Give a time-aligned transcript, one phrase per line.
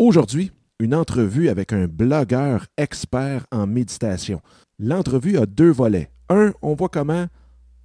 [0.00, 4.40] Aujourd'hui, une entrevue avec un blogueur expert en méditation.
[4.78, 6.08] L'entrevue a deux volets.
[6.28, 7.26] Un, on voit comment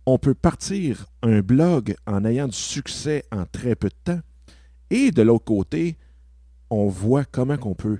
[0.05, 4.19] on peut partir un blog en ayant du succès en très peu de temps.
[4.91, 5.97] Et de l'autre côté,
[6.69, 7.97] on voit comment on peut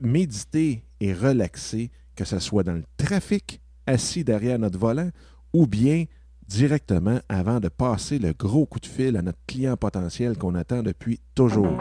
[0.00, 5.10] méditer et relaxer, que ce soit dans le trafic, assis derrière notre volant,
[5.52, 6.06] ou bien
[6.48, 10.82] directement avant de passer le gros coup de fil à notre client potentiel qu'on attend
[10.82, 11.76] depuis toujours.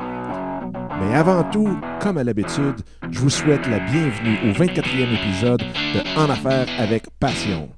[1.02, 2.76] Mais avant tout, comme à l'habitude,
[3.10, 7.70] je vous souhaite la bienvenue au 24e épisode de En affaires avec passion.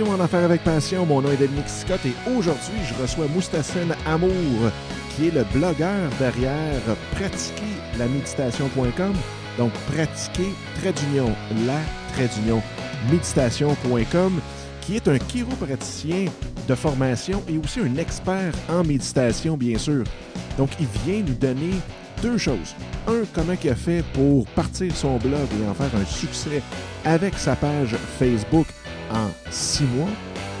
[0.00, 1.04] En Affaires avec Passion.
[1.04, 4.70] Mon nom est Dominique Scott et aujourd'hui, je reçois Moustassine Amour,
[5.10, 6.80] qui est le blogueur derrière
[7.14, 9.12] pratiquer la méditation.com.
[9.58, 10.48] Donc, pratiquer,
[10.80, 11.30] trait d'union,
[11.66, 11.78] la
[12.14, 12.62] trait d'union,
[13.10, 14.40] méditation.com,
[14.80, 16.26] qui est un chiropraticien
[16.66, 20.04] de formation et aussi un expert en méditation, bien sûr.
[20.56, 21.74] Donc, il vient nous donner
[22.22, 22.74] deux choses.
[23.06, 26.62] Un, comment il a fait pour partir son blog et en faire un succès
[27.04, 28.66] avec sa page Facebook
[29.52, 30.10] six mois.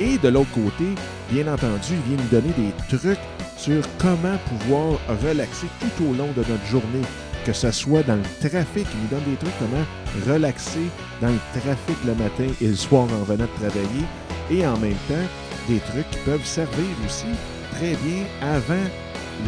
[0.00, 0.94] Et de l'autre côté,
[1.30, 3.18] bien entendu, il vient nous donner des trucs
[3.56, 7.02] sur comment pouvoir relaxer tout au long de notre journée,
[7.44, 8.86] que ce soit dans le trafic.
[8.92, 10.88] Il nous donne des trucs comment relaxer
[11.20, 14.04] dans le trafic le matin et le soir en venant de travailler.
[14.50, 15.28] Et en même temps,
[15.68, 17.26] des trucs qui peuvent servir aussi
[17.72, 18.84] très bien avant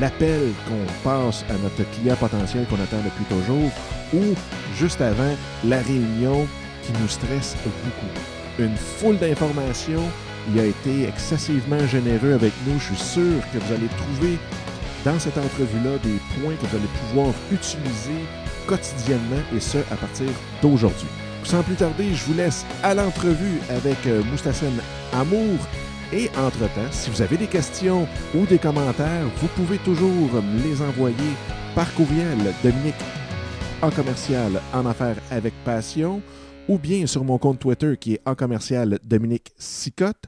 [0.01, 3.71] l'appel qu'on passe à notre client potentiel qu'on attend depuis toujours
[4.15, 4.35] ou
[4.77, 6.47] juste avant la réunion
[6.83, 10.03] qui nous stresse beaucoup une foule d'informations.
[10.53, 12.79] Il a été excessivement généreux avec nous.
[12.79, 14.39] Je suis sûr que vous allez trouver
[15.05, 18.25] dans cette entrevue-là des points que vous allez pouvoir utiliser
[18.67, 20.29] quotidiennement et ce, à partir
[20.63, 21.09] d'aujourd'hui.
[21.45, 24.81] Sans plus tarder, je vous laisse à l'entrevue avec euh, Moustassine
[25.13, 25.59] Amour.
[26.13, 30.81] Et entre-temps, si vous avez des questions ou des commentaires, vous pouvez toujours me les
[30.81, 31.17] envoyer
[31.75, 32.95] par courriel Dominique
[33.83, 36.23] en commercial en affaires avec passion
[36.69, 40.25] ou bien sur mon compte Twitter qui est en commercial Dominique Sicotte.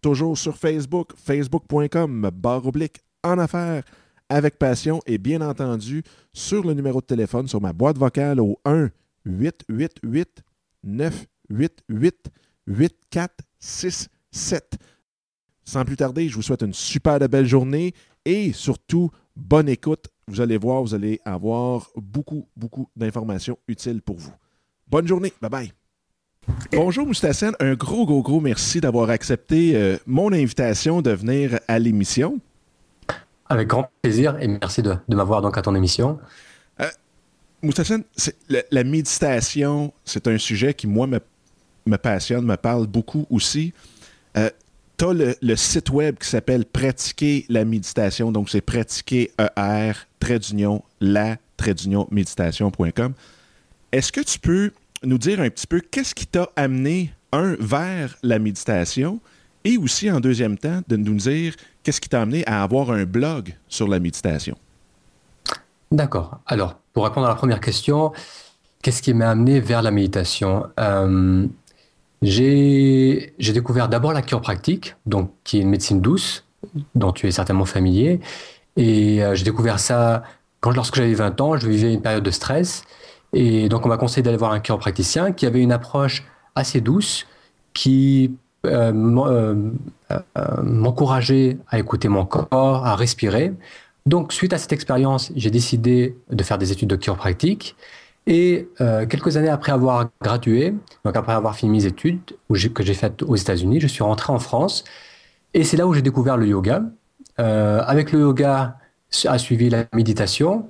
[0.00, 3.84] Toujours sur Facebook, facebook.com, barre oblique, en affaires
[4.28, 8.58] avec passion et bien entendu sur le numéro de téléphone, sur ma boîte vocale au
[8.64, 8.90] 1
[9.26, 10.42] 888
[10.84, 12.30] 988
[12.66, 14.78] 8467.
[15.64, 17.92] Sans plus tarder, je vous souhaite une super belle journée
[18.24, 20.06] et surtout bonne écoute.
[20.26, 24.32] Vous allez voir, vous allez avoir beaucoup, beaucoup d'informations utiles pour vous.
[24.90, 25.32] Bonne journée.
[25.40, 25.72] Bye bye.
[26.72, 31.78] Bonjour Moustassène, un gros, gros, gros merci d'avoir accepté euh, mon invitation de venir à
[31.78, 32.40] l'émission.
[33.48, 36.18] Avec grand plaisir et merci de, m'avoir donc à ton émission.
[36.80, 36.88] Euh,
[37.62, 38.02] Moustassène,
[38.48, 41.20] la, méditation, c'est un sujet qui, moi, me,
[41.86, 43.72] me, passionne, me parle beaucoup aussi.
[44.36, 44.50] Euh,
[44.96, 50.38] tu as le, site web qui s'appelle Pratiquer la méditation, donc c'est pratiquer ER, trait
[50.38, 53.14] d'union, la, trait d'union, méditation.com.
[53.92, 54.70] Est-ce que tu peux
[55.02, 59.20] nous dire un petit peu qu'est-ce qui t'a amené, un, vers la méditation
[59.64, 63.04] et aussi, en deuxième temps, de nous dire qu'est-ce qui t'a amené à avoir un
[63.04, 64.56] blog sur la méditation?
[65.92, 66.40] D'accord.
[66.46, 68.12] Alors, pour répondre à la première question,
[68.82, 70.66] qu'est-ce qui m'a amené vers la méditation?
[70.78, 71.46] Euh,
[72.22, 76.44] J'ai découvert d'abord la chiropractique, donc qui est une médecine douce,
[76.94, 78.20] dont tu es certainement familier.
[78.76, 80.22] Et euh, j'ai découvert ça
[80.64, 82.84] lorsque j'avais 20 ans, je vivais une période de stress.
[83.32, 86.24] Et donc, on m'a conseillé d'aller voir un chiropraticien qui avait une approche
[86.54, 87.26] assez douce,
[87.72, 88.34] qui
[88.66, 89.70] euh, euh,
[90.10, 93.54] euh, m'encourageait à écouter mon corps, à respirer.
[94.06, 97.76] Donc, suite à cette expérience, j'ai décidé de faire des études de chiropractique.
[98.26, 98.68] Et
[99.08, 100.74] quelques années après avoir gradué,
[101.04, 102.20] donc après avoir fini mes études
[102.74, 104.84] que j'ai faites aux États-Unis, je suis rentré en France.
[105.54, 106.82] Et c'est là où j'ai découvert le yoga.
[107.38, 108.76] avec le yoga,
[109.24, 110.68] a suivi la méditation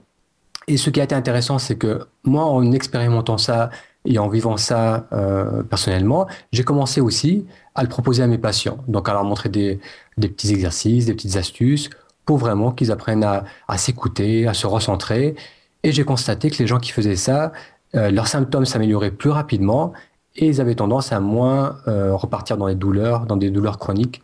[0.70, 3.70] et ce qui a été intéressant, c'est que moi, en expérimentant ça
[4.04, 7.44] et en vivant ça euh, personnellement, j'ai commencé aussi
[7.74, 8.78] à le proposer à mes patients.
[8.86, 9.80] Donc à leur montrer des,
[10.16, 11.90] petits exercices, des petites astuces
[12.24, 15.34] pour vraiment qu'ils apprennent à, s'écouter, à se recentrer.
[15.82, 17.50] Et j'ai constaté que les gens qui faisaient ça,
[17.96, 19.92] euh, leurs symptômes s'amélioraient plus rapidement
[20.36, 24.22] et ils avaient tendance à moins euh, repartir dans les douleurs, dans des douleurs chroniques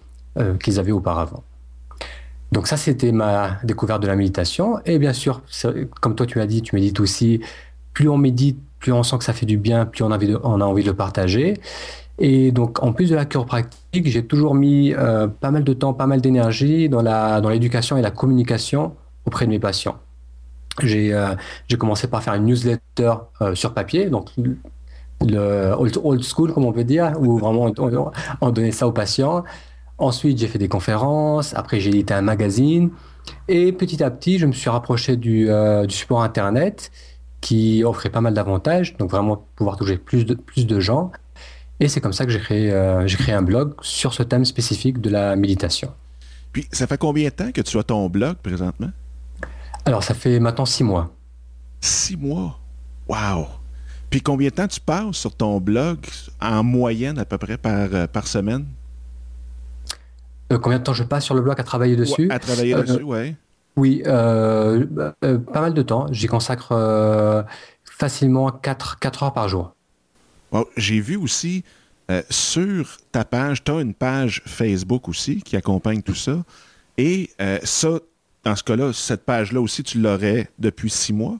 [0.62, 1.42] qu'ils avaient auparavant.
[2.52, 4.78] Donc ça, c'était ma découverte de la méditation.
[4.84, 5.42] Et bien sûr,
[6.00, 7.40] comme toi tu m'as dit, tu médites aussi,
[7.92, 10.82] plus on médite, plus on sent que ça fait du bien, plus on a envie
[10.82, 11.54] de, le partager.
[12.18, 15.92] Et donc, en plus de la chiropractique, j'ai toujours mis euh, pas mal de temps,
[15.92, 18.94] pas mal d'énergie dans l'éducation et la communication
[19.26, 19.96] auprès de mes patients.
[20.82, 21.34] J'ai euh,
[21.78, 24.30] commencé par faire une newsletter euh, sur papier, donc
[25.20, 28.10] le old, school, comme on peut dire, où vraiment on,
[28.40, 29.44] on donnait ça aux patients.
[29.98, 31.54] Ensuite, j'ai fait des conférences.
[31.54, 32.90] Après, j'ai édité un magazine.
[33.48, 35.48] Et petit à petit, je me suis rapproché du,
[35.86, 36.90] du support Internet
[37.40, 38.96] qui offrait pas mal d'avantages.
[38.96, 41.12] Donc, vraiment pouvoir toucher plus de, plus de gens.
[41.78, 44.44] Et c'est comme ça que j'ai créé, euh, j'ai créé un blog sur ce thème
[44.44, 45.92] spécifique de la méditation.
[46.52, 48.90] Puis, ça fait combien de temps que tu as ton blog présentement?
[49.84, 51.10] Alors, ça fait maintenant six mois.
[51.80, 52.58] Six mois?
[53.08, 53.46] Wow!
[54.08, 55.98] Puis, combien de temps tu passes sur ton blog
[56.40, 58.64] en moyenne à peu près par, euh, par semaine?
[60.52, 62.30] Euh, combien de temps je passe sur le blog à travailler dessus?
[62.30, 63.34] à travailler dessus, oui.
[63.76, 66.06] Oui, pas mal de temps.
[66.10, 67.44] J'y consacre
[67.84, 69.74] facilement 4, 4 heures par jour.
[70.76, 71.64] J'ai vu aussi
[72.10, 76.44] euh, sur ta page, tu as une page Facebook aussi qui accompagne tout ça.
[76.98, 77.98] Et euh, ça,
[78.44, 81.38] dans ce cas-là, cette page-là aussi, tu l'aurais depuis six mois?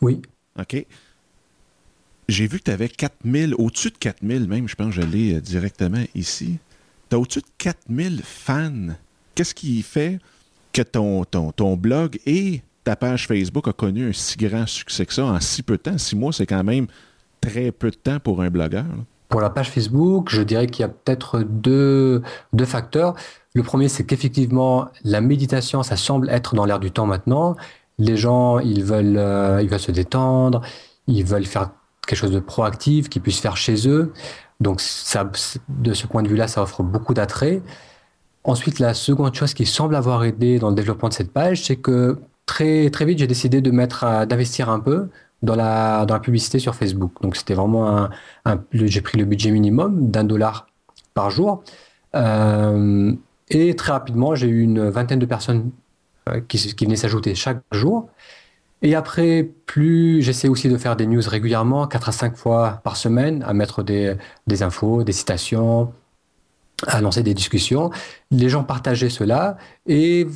[0.00, 0.22] Oui.
[0.58, 0.86] OK.
[2.28, 5.34] J'ai vu que tu avais 4000, au-dessus de 4000 même, je pense que je l'ai
[5.34, 6.58] euh, directement ici.
[7.10, 8.94] Tu as au-dessus de 4000 fans.
[9.34, 10.18] Qu'est-ce qui fait
[10.72, 15.06] que ton, ton, ton blog et ta page Facebook a connu un si grand succès
[15.06, 15.98] que ça en si peu de temps?
[15.98, 16.86] Six mois, c'est quand même
[17.40, 18.84] très peu de temps pour un blogueur.
[19.28, 22.22] Pour la page Facebook, je dirais qu'il y a peut-être deux,
[22.52, 23.14] deux facteurs.
[23.54, 27.56] Le premier, c'est qu'effectivement, la méditation, ça semble être dans l'air du temps maintenant.
[27.98, 30.62] Les gens, ils veulent, euh, ils veulent se détendre,
[31.06, 31.70] ils veulent faire
[32.06, 34.12] quelque chose de proactif qu'ils puissent faire chez eux.
[34.60, 37.62] Donc, de ce point de vue-là, ça offre beaucoup d'attrait.
[38.44, 41.76] Ensuite, la seconde chose qui semble avoir aidé dans le développement de cette page, c'est
[41.76, 45.08] que très, très vite, j'ai décidé mettre, d'investir un peu
[45.42, 47.12] dans la, publicité sur Facebook.
[47.22, 48.08] Donc c'était vraiment
[48.44, 50.66] un, j'ai pris le budget minimum d'un dollar
[51.14, 51.62] par jour.
[52.16, 53.12] Euh,
[53.50, 55.70] et très rapidement, j'ai eu une vingtaine de personnes
[56.28, 58.08] euh, qui venaient s'ajouter chaque jour.
[58.82, 62.96] Et après, plus j'essaie aussi de faire des news régulièrement, 4 à 5 fois par
[62.96, 64.14] semaine, à mettre des,
[64.46, 65.92] des infos, des citations,
[66.86, 67.90] à lancer des discussions.
[68.30, 70.26] Les gens partageaient cela et,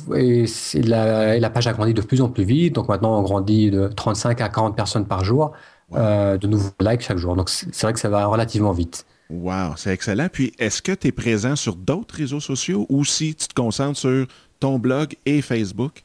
[0.75, 2.75] la, page a grandi de plus en plus vite.
[2.75, 5.53] Donc maintenant, on grandit de 35 à 40 personnes par jour,
[5.93, 7.35] euh, de nouveaux likes chaque jour.
[7.35, 9.05] Donc c'est vrai que ça va relativement vite.
[9.29, 10.27] Wow, c'est excellent.
[10.31, 13.97] Puis est-ce que tu es présent sur d'autres réseaux sociaux ou si tu te concentres
[13.97, 14.27] sur
[14.59, 16.03] ton blog et Facebook?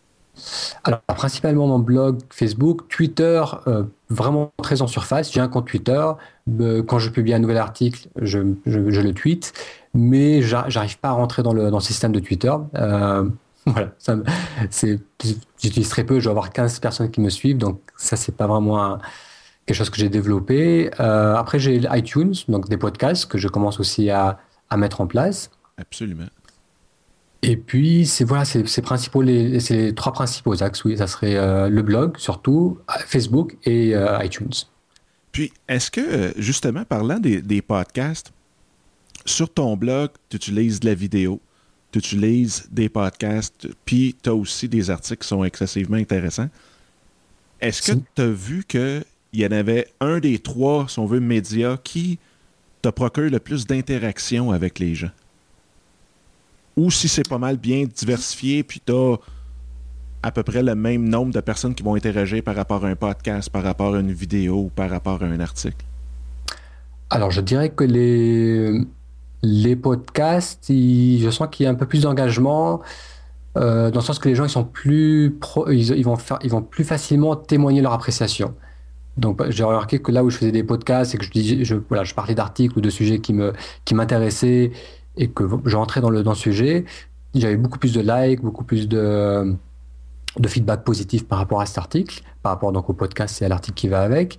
[0.85, 5.33] Alors, principalement mon blog, Facebook, Twitter, euh, vraiment très en surface.
[5.33, 6.05] J'ai un compte Twitter.
[6.61, 9.53] Euh, quand je publie un nouvel article, je, le tweet,
[9.95, 12.53] mais j'arrive pas à rentrer dans le, système de Twitter.
[12.77, 13.29] Euh,
[15.61, 16.21] j'utilise très peu.
[16.21, 18.99] Je vais avoir 15 personnes qui me suivent, donc ça, c'est pas vraiment
[19.67, 20.91] quelque chose que j'ai développé.
[20.99, 24.39] après, j'ai iTunes, donc des podcasts que je commence aussi à,
[24.71, 25.51] à mettre en place.
[25.77, 26.25] Absolument.
[27.43, 30.85] Et puis, c'est voilà, c'est principaux, les, les trois principaux axes.
[30.85, 34.51] Oui, ça serait euh, le blog, surtout, Facebook et euh, iTunes.
[35.31, 38.33] Puis, est-ce que, justement, parlant des, des, podcasts,
[39.25, 41.41] sur ton blog, tu utilises de la vidéo,
[41.93, 46.49] tu utilises des podcasts, puis tu as aussi des articles qui sont excessivement intéressants.
[47.61, 51.21] Est-ce que tu as vu qu'il y en avait un des trois, si on veut,
[51.21, 52.19] médias qui
[52.83, 55.11] te procure le plus d'interaction avec les gens?
[56.79, 59.17] Ou si c'est pas mal bien diversifié, puis tu as
[60.23, 62.97] à peu près le même nombre de personnes qui vont interagir par rapport à un
[62.97, 65.85] podcast, par rapport à une vidéo par rapport à un article?
[67.11, 68.81] Alors, je dirais que les,
[69.43, 72.81] les podcasts, je sens qu'il y a un peu plus d'engagement.
[73.57, 75.37] Euh, dans le sens que les gens ils sont plus
[75.69, 78.55] ils, vont faire, ils vont plus facilement témoigner leur appréciation.
[79.17, 82.05] Donc j'ai remarqué que là où je faisais des podcasts et que je, je, voilà,
[82.05, 83.53] je parlais d'articles ou de sujets qui me
[83.85, 84.71] qui m'intéressaient
[85.19, 86.85] et que je rentrais dans le, dans le sujet,
[87.35, 89.55] j'avais beaucoup plus de likes, beaucoup plus de,
[90.39, 93.49] de feedback positif par rapport à cet article, par rapport donc au podcast et à
[93.49, 94.39] l'article qui va avec.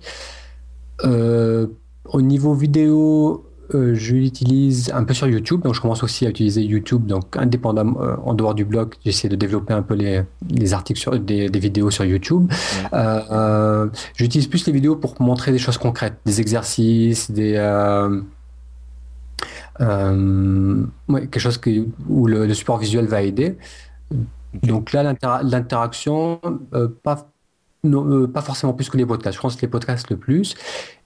[1.04, 1.66] Euh,
[2.06, 6.30] au niveau vidéo, euh, je l'utilise un peu sur YouTube, donc je commence aussi à
[6.30, 10.22] utiliser YouTube, donc indépendamment, euh, en dehors du blog, j'essaie de développer un peu les,
[10.50, 12.50] les articles sur des, des, vidéos sur YouTube.
[14.16, 17.56] J'utilise plus les vidéos pour montrer des choses concrètes, des exercices, des
[19.80, 23.56] euh, quelque chose que, où le, support visuel va aider.
[24.62, 26.40] Donc là, l'interaction,
[26.74, 27.30] euh, pas,
[27.84, 29.36] non, pas forcément plus que les podcasts.
[29.36, 30.54] Je pense que les podcasts le plus.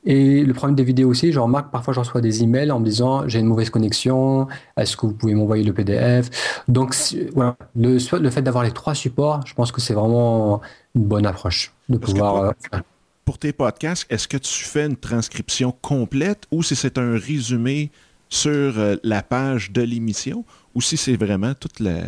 [0.06, 2.84] Et le problème des vidéos aussi, je remarque parfois je reçois des emails en me
[2.84, 6.94] disant j'ai une mauvaise connexion, est-ce que vous pouvez m'envoyer le PDF Donc
[7.34, 10.60] voilà, le, le fait d'avoir les trois supports, je pense que c'est vraiment
[10.94, 12.52] une bonne approche de pouvoir.
[13.24, 17.90] Pour, tes podcasts, est-ce que tu fais une transcription complète ou si c'est un résumé
[18.34, 22.00] sur la page de l'émission ou si c'est vraiment toute la,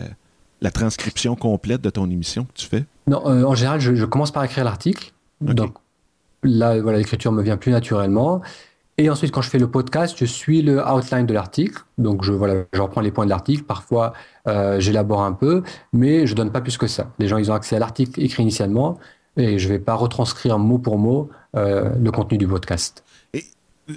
[0.61, 2.85] la transcription complète de ton émission que tu fais?
[3.07, 5.13] Non, euh, en général, je, commence par écrire l'article.
[5.41, 5.75] Donc
[6.43, 8.41] là, voilà, l'écriture me vient plus naturellement.
[8.99, 11.83] Et ensuite, quand je fais le podcast, je suis le outline de l'article.
[11.99, 13.65] Donc, je, voilà, je reprends les points de l'article.
[13.65, 14.15] Parfois,
[14.49, 17.13] euh, j'élabore un peu, mais je donne pas plus que ça.
[17.19, 18.99] Les gens, ils ont accès à l'article écrit initialement
[19.37, 23.05] et je vais pas retranscrire mot pour mot euh, le contenu du podcast.
[23.35, 23.45] Et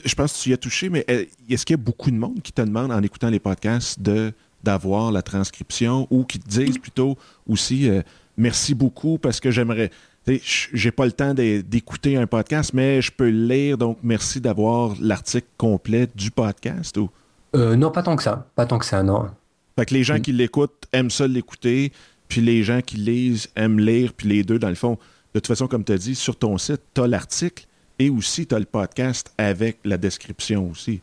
[0.06, 1.06] je pense que tu y as touché, mais
[1.50, 4.34] est-ce qu'il y a beaucoup de monde qui te demande en écoutant les podcasts de
[4.62, 7.18] d'avoir la transcription ou qui te disent plutôt
[7.48, 8.02] aussi euh,
[8.38, 9.92] merci beaucoup parce que j'aimerais.
[10.28, 14.94] J'ai pas le temps d'écouter un podcast, mais je peux le lire, donc merci d'avoir
[15.00, 16.98] l'article complet du podcast.
[16.98, 17.10] Ou...
[17.56, 18.46] Euh, non, pas tant que ça.
[18.56, 19.32] Pas tant que ça, non.
[19.78, 20.22] Fait que les gens mm.
[20.22, 21.92] qui l'écoutent aiment ça l'écouter,
[22.28, 25.00] puis les gens qui lisent aiment lire, puis les deux, dans le fond,
[25.34, 27.66] de toute façon, comme tu as dit, sur ton site, tu as l'article
[28.00, 31.02] et aussi tu as le podcast avec la description aussi.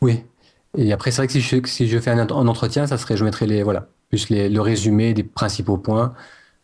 [0.00, 0.22] Oui,
[0.76, 3.24] et après, c'est vrai que si je, si je fais un, entretien, ça serait, je
[3.24, 6.14] mettrais les, voilà, plus les, le résumé des principaux points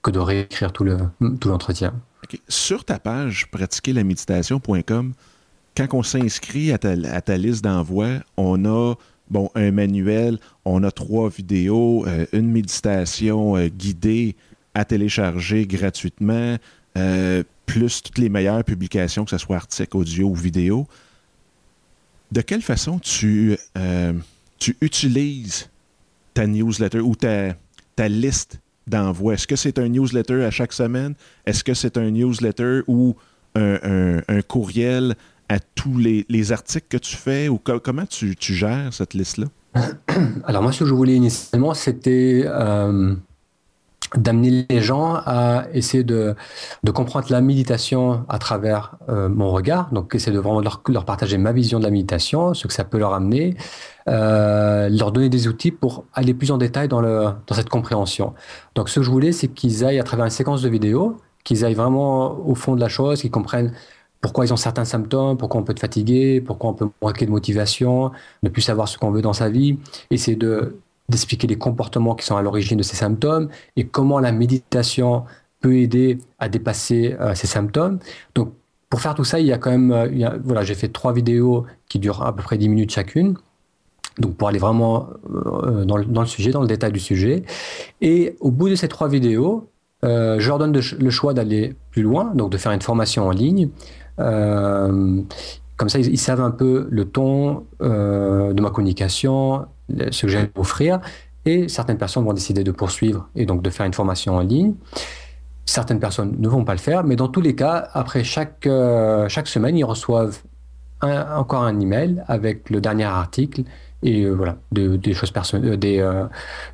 [0.02, 0.98] que de réécrire tout, le,
[1.40, 1.94] tout l'entretien.
[2.48, 5.12] Sur ta page pratiquerlaméditation.com,
[5.76, 8.94] quand on s'inscrit à ta, à ta liste d'envoi, on a
[9.30, 14.36] bon, un manuel, on a trois vidéos, euh, une méditation euh, guidée
[14.74, 16.56] à télécharger gratuitement,
[16.96, 20.86] euh, plus toutes les meilleures publications, que ce soit articles, audio ou vidéo
[22.32, 24.12] de quelle façon tu, euh,
[24.58, 25.68] tu utilises
[26.34, 27.54] ta newsletter ou ta,
[27.96, 29.34] ta liste d'envoi?
[29.34, 31.14] Est-ce que c'est un newsletter à chaque semaine?
[31.46, 33.16] Est-ce que c'est un newsletter ou
[33.54, 35.16] un, courriel
[35.48, 37.48] à tous les, articles que tu fais?
[37.48, 39.46] Ou comment tu, gères cette liste-là?
[40.44, 43.14] Alors moi, ce que je voulais initialement, c'était euh,
[44.16, 46.34] d'amener les gens à essayer de,
[46.82, 51.04] de comprendre la méditation à travers euh, mon regard, donc essayer de vraiment leur, leur,
[51.04, 53.56] partager ma vision de la méditation, ce que ça peut leur amener,
[54.08, 58.34] euh, leur donner des outils pour aller plus en détail dans, le, dans cette compréhension.
[58.74, 61.64] Donc ce que je voulais, c'est qu'ils aillent à travers une séquence de vidéos, qu'ils
[61.64, 63.72] aillent vraiment au fond de la chose, qu'ils comprennent
[64.20, 67.30] pourquoi ils ont certains symptômes, pourquoi on peut être fatigué, pourquoi on peut manquer de
[67.30, 68.10] motivation,
[68.42, 69.78] ne plus savoir ce qu'on veut dans sa vie,
[70.10, 70.76] essayer de
[71.10, 75.24] d'expliquer les comportements qui sont à l'origine de ces symptômes et comment la méditation
[75.60, 77.98] peut aider à dépasser euh, ces symptômes.
[78.34, 78.52] Donc,
[78.88, 81.66] pour faire tout ça, il y a quand même, euh, voilà, j'ai fait trois vidéos
[81.88, 83.34] qui durent à peu près 10 minutes chacune.
[84.18, 87.44] Donc, pour aller vraiment euh, dans, le, sujet, dans le détail du sujet.
[88.00, 89.68] Et au bout de ces trois vidéos,
[90.02, 93.68] je leur donne le choix d'aller plus loin, donc de faire une formation en ligne.
[94.16, 99.66] comme ça, ils, savent un peu le ton de ma communication,
[100.10, 101.00] ce que j'allais offrir.
[101.46, 104.74] Et certaines personnes vont décider de poursuivre et donc de faire une formation en ligne.
[105.64, 109.28] Certaines personnes ne vont pas le faire, mais dans tous les cas, après chaque, euh,
[109.28, 110.38] chaque semaine, ils reçoivent
[111.02, 113.62] encore un email avec le dernier article
[114.02, 116.20] et euh, voilà, des choses personnelles, euh, des,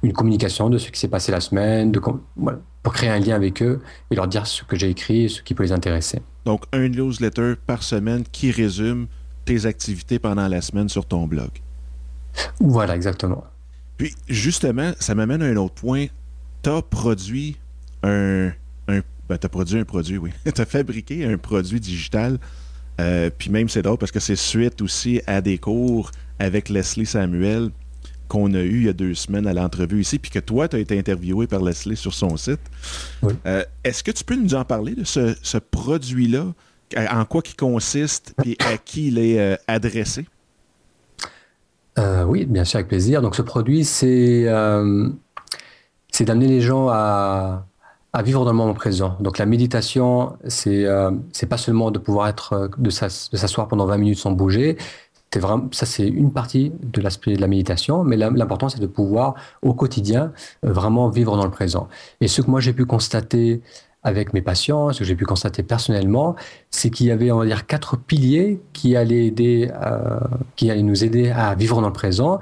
[0.02, 3.62] une communication de ce qui s'est passé la semaine, de, pour créer un lien avec
[3.62, 3.80] eux
[4.10, 6.22] et leur dire ce que j'ai écrit et ce qui peut les intéresser.
[6.44, 9.06] Donc, un newsletter par semaine qui résume
[9.44, 11.50] tes activités pendant la semaine sur ton blog.
[12.60, 13.44] Voilà, exactement.
[13.96, 16.06] Puis, justement, ça m'amène à un autre point.
[16.62, 17.56] Tu as produit
[18.02, 18.48] un.
[18.88, 20.30] un ben, tu as produit un produit, oui.
[20.54, 22.38] tu as fabriqué un produit digital.
[23.00, 27.06] Euh, puis même, c'est drôle parce que c'est suite aussi à des cours avec Leslie
[27.06, 27.70] Samuel
[28.28, 30.76] qu'on a eu il y a deux semaines à l'entrevue ici, puis que toi, tu
[30.76, 32.60] as été interviewé par Leslie sur son site.
[33.46, 36.52] Euh, est-ce que tu peux nous en parler de ce, ce produit-là?
[36.96, 40.26] En quoi il consiste, puis à qui il est euh, adressé?
[41.98, 43.22] Euh, oui, bien sûr, avec plaisir.
[43.22, 45.08] Donc ce produit, c'est euh,
[46.20, 47.64] d'amener les gens à,
[48.24, 49.16] vivre dans le moment présent.
[49.20, 51.10] Donc la méditation, c'est euh,
[51.48, 54.78] pas seulement de pouvoir être de s'asseoir pendant 20 minutes sans bouger.
[55.34, 59.34] Vraiment ça, c'est une partie de l'aspect de la méditation, mais l'important c'est de pouvoir
[59.60, 61.88] au quotidien vraiment vivre dans le présent.
[62.22, 63.60] Et ce que moi j'ai pu constater
[64.06, 66.36] avec mes patients, ce que j'ai pu constater personnellement,
[66.70, 70.20] c'est qu'il y avait, on va dire, quatre piliers qui allaient aider, euh,
[70.54, 72.38] qui allaient nous aider à vivre dans le présent.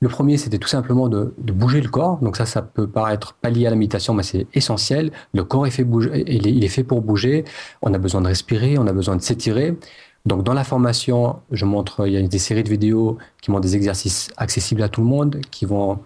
[0.00, 2.18] Le premier, c'était tout simplement de, bouger le corps.
[2.18, 5.10] Donc ça, ça peut paraître pas lié à la méditation, mais c'est essentiel.
[5.32, 7.46] Le corps est fait bouger, il est, fait pour bouger.
[7.80, 9.74] On a besoin de respirer, on a besoin de s'étirer.
[10.26, 13.62] Donc dans la formation, je montre, il y a des séries de vidéos qui montrent
[13.62, 15.98] des exercices accessibles à tout le monde, qui vont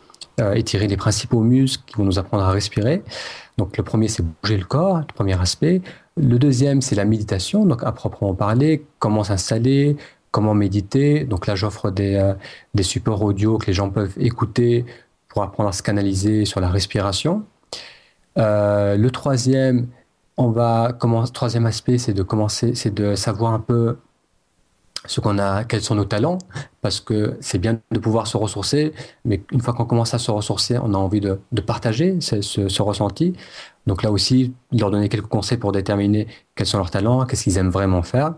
[0.55, 3.03] étirer les principaux muscles qui vont nous apprendre à respirer.
[3.59, 5.83] Donc le premier, c'est bouger le corps, le premier aspect.
[6.17, 9.97] Le deuxième, c'est la méditation, donc à proprement parler, comment s'installer,
[10.31, 11.25] comment méditer.
[11.25, 12.33] Donc là, j'offre des,
[12.75, 14.87] des supports audio que les gens peuvent écouter
[15.29, 17.45] pour apprendre à se canaliser sur la respiration.
[18.37, 19.89] le troisième,
[20.41, 20.97] on va.
[21.33, 23.99] Troisième aspect, c'est de commencer, c'est de savoir un peu
[25.07, 26.39] ce qu'on a, quels sont nos talents,
[26.83, 28.93] parce que c'est bien de pouvoir se ressourcer,
[29.25, 33.35] mais une fois qu'on commence à se ressourcer, on a envie de, partager ce, ressenti.
[33.87, 37.59] Donc là aussi, leur donner quelques conseils pour déterminer quels sont leurs talents, qu'est-ce qu'ils
[37.59, 38.35] aiment vraiment faire,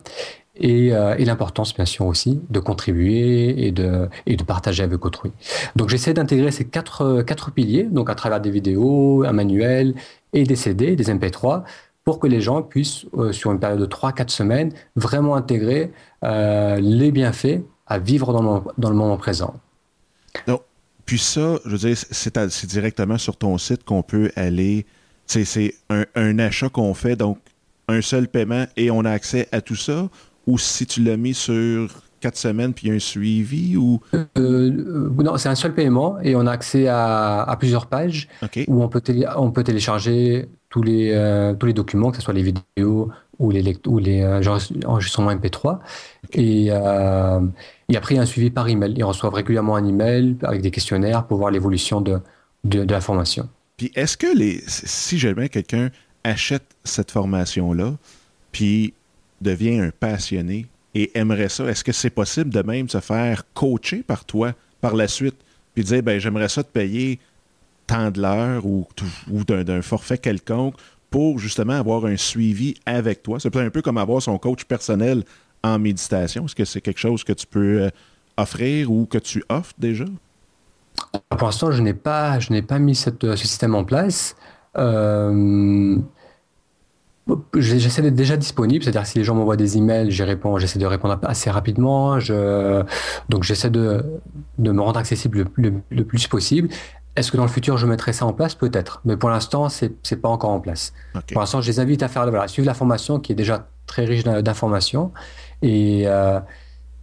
[0.54, 5.32] et, euh, l'importance bien sûr aussi de contribuer et de, et de partager avec autrui.
[5.76, 9.94] Donc j'essaie d'intégrer ces quatre, quatre piliers, donc à travers des vidéos, un manuel
[10.32, 11.64] et des CD, des MP3,
[12.04, 15.92] pour que les gens puissent, euh, sur une période de 3-4 semaines, vraiment intégrer
[16.24, 19.54] euh, les bienfaits à vivre dans le, dans le moment présent.
[20.46, 20.62] Donc,
[21.04, 24.86] puis ça, je veux dire, c'est directement sur ton site qu'on peut aller.
[25.26, 27.38] C'est un, un, achat qu'on fait, donc
[27.88, 30.08] un seul paiement et on a accès à tout ça?
[30.46, 34.00] Ou si tu l'as mis sur quatre semaines puis un suivi ou?
[34.38, 38.28] Euh, Non, c'est un seul paiement et on a accès à, à plusieurs pages
[38.66, 39.02] où on peut,
[39.36, 43.50] on peut télécharger tous les, euh, tous les documents, que ce soit les vidéos ou
[43.50, 44.40] les, ou les euh,
[44.86, 45.78] enregistrements MP3.
[46.32, 47.40] Et, euh,
[47.90, 48.94] et, après, il y a un suivi par email.
[48.96, 52.20] Ils reçoivent régulièrement un email avec des questionnaires pour voir l'évolution de,
[52.64, 53.48] de, la formation.
[53.76, 55.90] Puis est-ce que les, si jamais quelqu'un
[56.24, 57.92] achète cette formation-là,
[58.50, 58.94] puis
[59.42, 64.02] devient un passionné et aimerait ça, est-ce que c'est possible de même se faire coacher
[64.02, 65.36] par toi par la suite,
[65.74, 67.20] puis dire, ben j'aimerais ça te payer
[68.16, 68.86] l'heure ou,
[69.30, 70.74] ou d'un forfait quelconque
[71.10, 73.38] pour justement avoir un suivi avec toi.
[73.38, 75.24] C'est un peu comme avoir son coach personnel
[75.62, 76.46] en méditation.
[76.46, 77.90] Est-ce que c'est quelque chose que tu peux euh,
[78.36, 80.06] offrir ou que tu offres déjà?
[81.28, 84.36] Pour l'instant, je n'ai pas, je n'ai pas mis cette, ce système en place.
[84.78, 85.96] Euh,
[87.56, 90.86] j'essaie d'être déjà disponible, c'est-à-dire si les gens m'envoient des emails, j'y réponds, j'essaie de
[90.86, 92.20] répondre assez rapidement.
[92.20, 92.82] Je,
[93.28, 94.04] donc j'essaie de,
[94.58, 96.68] me rendre accessible le plus possible.
[97.14, 98.54] Est-ce que dans le futur, je mettrai ça en place?
[98.54, 99.02] Peut-être.
[99.04, 100.92] Mais pour l'instant, ce n'est pas encore en place.
[101.32, 104.04] Pour l'instant, je les invite à faire, voilà, suivre la formation qui est déjà très
[104.04, 105.12] riche d'informations.
[105.60, 106.40] Et, euh,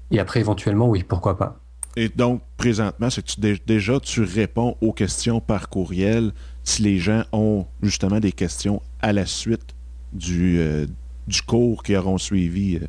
[0.10, 1.60] et après, éventuellement, oui, pourquoi pas.
[1.96, 6.32] Et donc, présentement, c'est tu, déjà, tu réponds aux questions par courriel
[6.64, 9.76] si les gens ont justement des questions à la suite
[10.14, 10.86] du, euh,
[11.28, 12.88] du cours qu'ils auront suivi euh,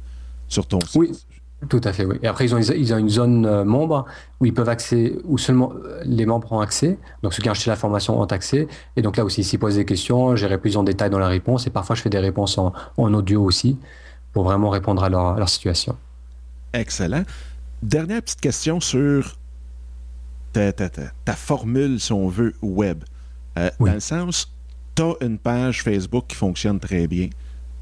[0.48, 0.96] sur ton site?
[0.96, 1.12] Oui,
[1.68, 2.16] tout à fait, oui.
[2.22, 4.06] Et après, ils ont, ils ont une zone euh, membre
[4.40, 6.98] où ils peuvent accéder, où seulement euh, les membres ont accès.
[7.22, 8.66] Donc, ceux qui ont acheté la formation ont accès.
[8.96, 11.66] Et donc là aussi, s'ils posent des questions, j'irai plus en détail dans la réponse.
[11.66, 13.78] Et parfois, je fais des réponses en, audio aussi
[14.32, 15.96] pour vraiment répondre à leur, situation.
[16.72, 17.24] Excellent.
[17.82, 19.36] Dernière petite question sur
[20.52, 23.04] ta, ta, formule, si on veut, web.
[23.58, 24.50] Euh, dans le sens,
[24.94, 27.28] tu as une page Facebook qui fonctionne très bien.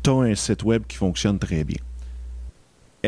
[0.03, 1.79] Tu as un site web qui fonctionne très bien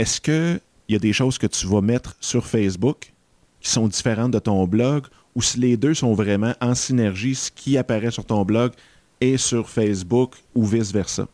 [0.01, 3.13] est-ce qu'il y a des choses que tu vas mettre sur Facebook
[3.61, 7.51] qui sont différentes de ton blog ou si les deux sont vraiment en synergie, ce
[7.51, 8.73] qui apparaît sur ton blog
[9.21, 11.27] est sur Facebook ou vice-versa?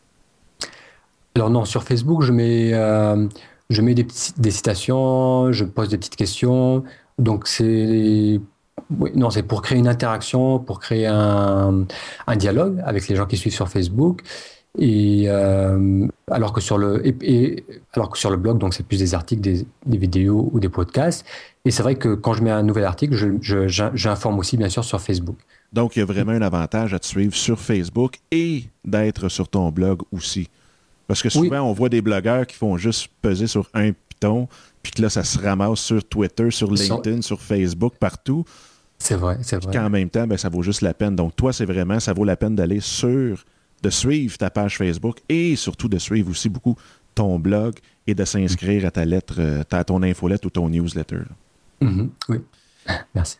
[1.35, 3.27] Alors non, sur Facebook, je mets, euh,
[3.69, 6.83] des, citations, je pose des petites questions.
[7.17, 8.41] Donc c'est
[9.15, 11.85] non, c'est pour créer une interaction, pour créer un,
[12.35, 14.23] dialogue avec les gens qui suivent sur Facebook.
[14.77, 18.99] Et euh, alors que sur le et, alors que sur le blog, donc c'est plus
[18.99, 19.65] des articles, des,
[19.97, 21.25] vidéos ou des podcasts.
[21.65, 25.01] Et c'est vrai que quand je mets un nouvel article, j'informe aussi bien sûr sur
[25.01, 25.37] Facebook.
[25.73, 29.49] Donc il y a vraiment un avantage à te suivre sur Facebook et d'être sur
[29.49, 30.47] ton blog aussi.
[31.07, 34.47] Parce que souvent on voit des blogueurs qui font juste peser sur un piton,
[34.83, 38.45] puis que là ça se ramasse sur Twitter, sur LinkedIn, sur Facebook, partout.
[38.99, 39.73] C'est vrai, c'est vrai.
[39.73, 41.15] Qu'en même temps, ben, ça vaut juste la peine.
[41.15, 43.43] Donc toi, c'est vraiment, ça vaut la peine d'aller sur
[43.87, 46.75] de suivre ta page Facebook et surtout de suivre aussi beaucoup
[47.15, 51.21] ton blog et de s'inscrire à ta lettre, euh, à ton infolette ou ton newsletter.
[51.81, 52.09] Mm-hmm.
[52.27, 52.37] Oui.
[53.15, 53.37] Merci.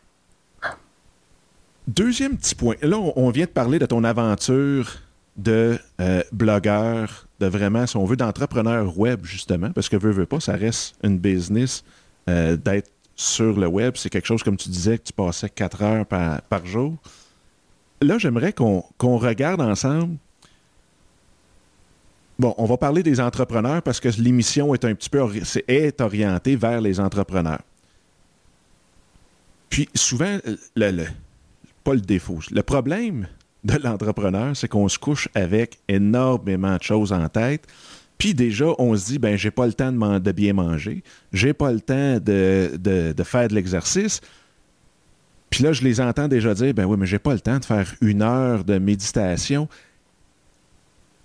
[1.85, 2.75] Deuxième petit point.
[2.81, 5.01] Là, on vient de parler de ton aventure
[5.35, 10.25] de euh, blogueur, de vraiment, si on veut, d'entrepreneur web, justement, parce que veut, veut
[10.25, 11.83] pas, ça reste une business
[12.29, 13.95] euh, d'être sur le web.
[13.97, 16.95] C'est quelque chose, comme tu disais, que tu passais quatre heures par, par jour.
[18.01, 18.83] Là, j'aimerais qu'on
[19.17, 20.17] regarde ensemble
[22.39, 26.81] Bon, on va parler des entrepreneurs parce que l'émission est un petit peu orientée vers
[26.81, 27.61] les entrepreneurs.
[29.69, 30.37] Puis souvent,
[30.75, 31.05] le,
[31.83, 33.27] pas le défaut, le problème
[33.63, 37.65] de l'entrepreneur, c'est qu'on se couche avec énormément de choses en tête.
[38.17, 41.71] Puis déjà, on se dit, ben j'ai pas le temps de, bien manger, j'ai pas
[41.71, 44.21] le temps de, faire de l'exercice.
[45.49, 47.65] Puis là, je les entends déjà dire, ben oui, mais j'ai pas le temps de
[47.65, 49.67] faire une heure de méditation.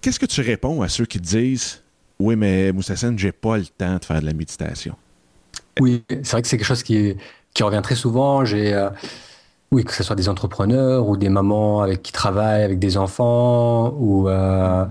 [0.03, 1.81] Qu'est-ce que tu réponds à ceux qui te disent,
[2.19, 4.97] oui, mais Moussassène, j'ai pas le temps de faire de la méditation?
[5.79, 7.17] Oui, c'est vrai que c'est quelque chose qui,
[7.61, 8.45] revient très souvent.
[8.45, 8.91] J'ai, euh,
[9.71, 13.95] oui, que ce soit des entrepreneurs ou des mamans avec qui travaillent avec des enfants
[13.97, 14.85] ou, euh,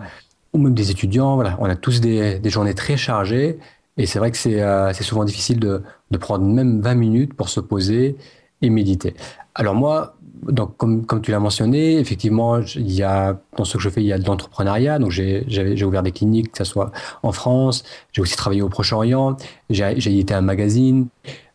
[0.53, 1.35] même des étudiants.
[1.35, 3.59] Voilà, on a tous des, journées très chargées
[3.97, 7.49] et c'est vrai que c'est, euh, souvent difficile de, de prendre même 20 minutes pour
[7.49, 8.15] se poser
[8.61, 9.13] et méditer.
[9.55, 13.83] Alors moi, donc comme, comme tu l'as mentionné, effectivement, il y a dans ce que
[13.83, 14.99] je fais, il y a de l'entrepreneuriat.
[14.99, 16.91] Donc j'ai, ouvert des cliniques, que ce soit
[17.23, 17.83] en France.
[18.13, 19.37] J'ai aussi travaillé au Proche-Orient.
[19.69, 21.07] J'ai, été un magazine.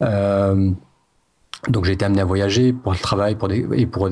[0.03, 0.71] Euh,
[1.69, 4.09] donc j'ai été amené à voyager pour le travail pour des, et pour,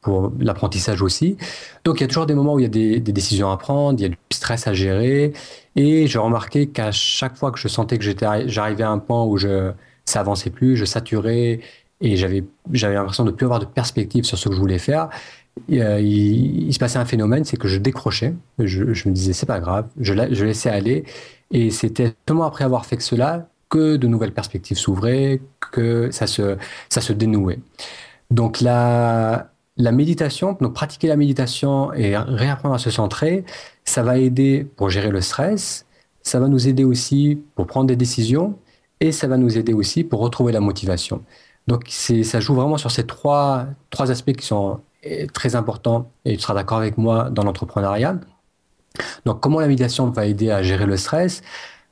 [0.00, 1.36] pour l'apprentissage aussi.
[1.84, 3.56] Donc il y a toujours des moments où il y a des, des décisions à
[3.56, 5.32] prendre, il y a du stress à gérer.
[5.76, 8.04] Et j'ai remarqué qu'à chaque fois que je sentais que
[8.48, 9.70] j'arrivais à un point où je,
[10.04, 11.60] ça avançait plus, je saturais
[12.00, 15.08] et j'avais j'avais l'impression de plus avoir de perspective sur ce que je voulais faire.
[15.72, 18.34] Euh, il, se passait un phénomène, c'est que je décrochais.
[18.58, 21.04] Je, je me disais c'est pas grave, je, je laissais aller.
[21.50, 25.40] Et c'était seulement après avoir fait que cela que de nouvelles perspectives s'ouvraient,
[25.72, 26.56] que ça se
[26.88, 27.58] ça se dénouait.
[28.30, 33.44] Donc la la méditation, donc pratiquer la méditation et réapprendre à se centrer,
[33.84, 35.86] ça va aider pour gérer le stress,
[36.22, 38.58] ça va nous aider aussi pour prendre des décisions
[39.00, 41.22] et ça va nous aider aussi pour retrouver la motivation.
[41.68, 46.36] Donc ça joue vraiment sur ces trois, trois aspects qui sont eh, très importants, et
[46.36, 48.18] tu seras d'accord avec moi, dans l'entrepreneuriat.
[49.26, 51.42] Donc comment la méditation va aider à gérer le stress?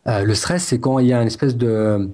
[0.08, 2.10] Euh, Le stress, c'est quand il y a une espèce de,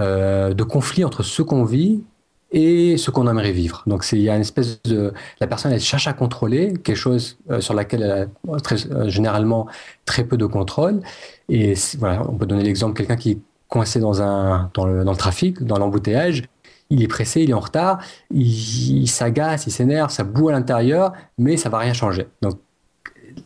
[0.00, 2.02] euh, de conflit entre ce qu'on vit
[2.50, 3.84] et ce qu'on aimerait vivre.
[3.86, 5.12] Donc il y a une espèce de...
[5.40, 8.76] La personne, elle cherche à contrôler quelque chose euh, sur laquelle elle a très,
[9.08, 9.66] généralement
[10.04, 11.00] très peu de contrôle.
[11.48, 15.12] Et voilà, on peut donner l'exemple, quelqu'un qui est coincé dans, un, dans, le, dans
[15.12, 16.42] le trafic, dans l'embouteillage,
[16.94, 17.98] il est pressé, il est en retard,
[18.30, 22.28] il, s'agace, il s'énerve, ça boue à l'intérieur, mais ça va rien changer.
[22.40, 22.58] Donc,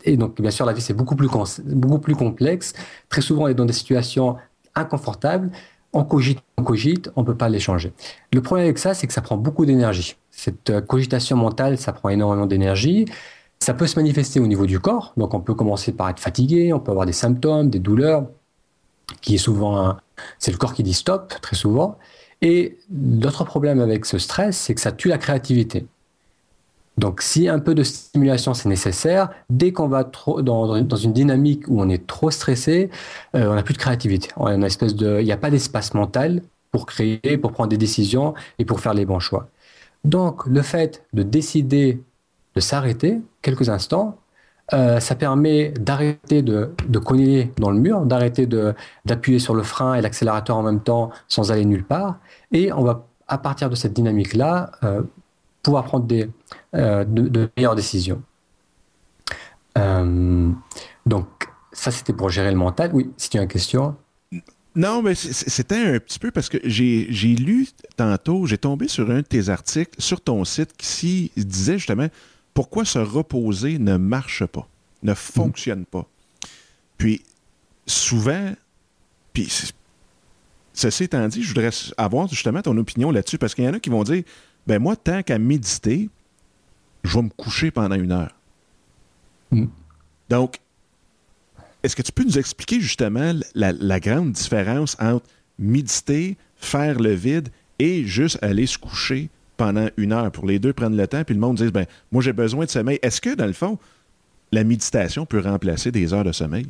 [0.03, 1.29] et donc, bien sûr, la vie, c'est beaucoup plus,
[1.65, 2.73] beaucoup plus complexe.
[3.09, 4.37] Très souvent, on est dans des situations
[4.75, 5.51] inconfortables.
[5.93, 7.91] On cogite, on cogite, on ne peut pas les changer.
[8.31, 10.15] Le problème avec ça, c'est que ça prend beaucoup d'énergie.
[10.29, 13.05] Cette euh, cogitation mentale, ça prend énormément d'énergie.
[13.59, 15.13] Ça peut se manifester au niveau du corps.
[15.17, 18.27] Donc, on peut commencer par être fatigué, on peut avoir des symptômes, des douleurs,
[19.21, 19.97] qui est souvent,
[20.37, 21.97] c'est le corps qui dit stop, très souvent.
[22.41, 25.85] Et l'autre problème avec ce stress, c'est que ça tue la créativité.
[26.97, 31.63] Donc, si un peu de stimulation c'est nécessaire, dès qu'on va trop dans, une dynamique
[31.67, 32.89] où on est trop stressé,
[33.35, 34.29] euh, on n'a plus de créativité.
[34.37, 38.93] Il n'y a pas d'espace mental pour créer, pour prendre des décisions et pour faire
[38.93, 39.49] les bons choix.
[40.03, 42.01] Donc, le fait de décider
[42.55, 44.17] de s'arrêter quelques instants,
[44.73, 48.47] euh, ça permet d'arrêter de, de cogner dans le mur, d'arrêter
[49.05, 52.19] d'appuyer sur le frein et l'accélérateur en même temps sans aller nulle part.
[52.51, 55.01] Et on va, à partir de cette dynamique-là, euh,
[55.63, 56.07] pouvoir prendre
[56.75, 58.21] euh, de, meilleures décisions.
[59.75, 61.27] donc,
[61.71, 62.91] ça, c'était pour gérer le mental.
[62.93, 63.95] Oui, si tu as une question.
[64.75, 69.17] Non, mais c'était un petit peu parce que j'ai lu tantôt, j'ai tombé sur un
[69.17, 72.07] de tes articles sur ton site qui disait justement
[72.59, 74.67] pourquoi se reposer ne marche pas,
[75.01, 76.05] ne fonctionne pas?
[76.97, 77.23] Puis,
[77.87, 78.53] souvent,
[79.31, 79.49] puis
[80.73, 83.79] ceci étant dit, je voudrais avoir justement ton opinion là-dessus, parce qu'il y en a
[83.79, 84.23] qui vont dire,
[84.67, 86.09] ben moi, tant qu'à méditer,
[87.05, 88.35] je vais me coucher pendant une heure.
[89.51, 89.67] Mm.
[90.27, 90.59] Donc,
[91.81, 95.25] est-ce que tu peux nous expliquer justement la, la, grande différence entre
[95.57, 97.47] méditer, faire le vide
[97.79, 101.35] et juste aller se coucher pendant une heure pour les deux prendre le temps, puis
[101.35, 102.97] le monde dit ben, moi j'ai besoin de sommeil.
[103.01, 103.77] Est-ce que, dans le fond,
[104.53, 106.65] la méditation peut remplacer des heures de sommeil?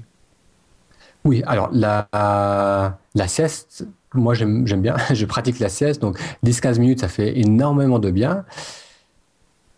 [1.24, 2.08] Oui, alors la,
[3.14, 8.00] la sieste, moi j'aime bien, je pratique la sieste, donc 10-15 minutes, ça fait énormément
[8.00, 8.44] de bien.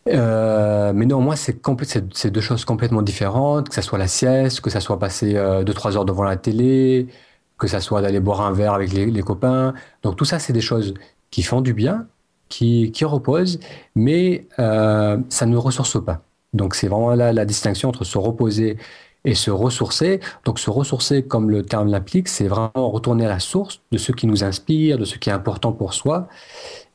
[0.07, 4.79] Euh, mais néanmoins, c'est deux choses complètement différentes, que ce soit la sieste, que ce
[4.79, 7.07] soit passer 2-3 euh, heures devant la télé,
[7.57, 9.73] que ce soit d'aller boire un verre avec les copains.
[10.01, 10.93] Donc tout ça, c'est des choses
[11.29, 12.07] qui font du bien,
[12.51, 13.59] qui, repose,
[13.95, 16.21] mais euh, ça ne ressource pas.
[16.53, 18.77] Donc c'est vraiment là la distinction entre se reposer
[19.23, 20.19] et se ressourcer.
[20.45, 24.11] Donc se ressourcer, comme le terme l'implique, c'est vraiment retourner à la source de ce
[24.11, 26.27] qui nous inspire, de ce qui est important pour soi.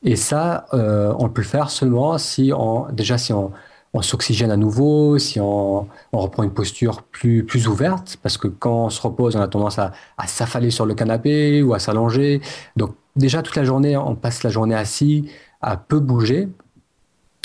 [0.03, 3.51] Et ça, euh, on peut le faire seulement si on, déjà si on,
[3.99, 8.89] s'oxygène à nouveau, si on, reprend une posture plus, plus ouverte, parce que quand on
[8.91, 9.91] se repose, on a tendance à
[10.27, 12.41] s'affaler sur le canapé ou à s'allonger.
[12.75, 15.29] Donc déjà toute la journée, on passe la journée assis,
[15.61, 16.49] à peu bouger.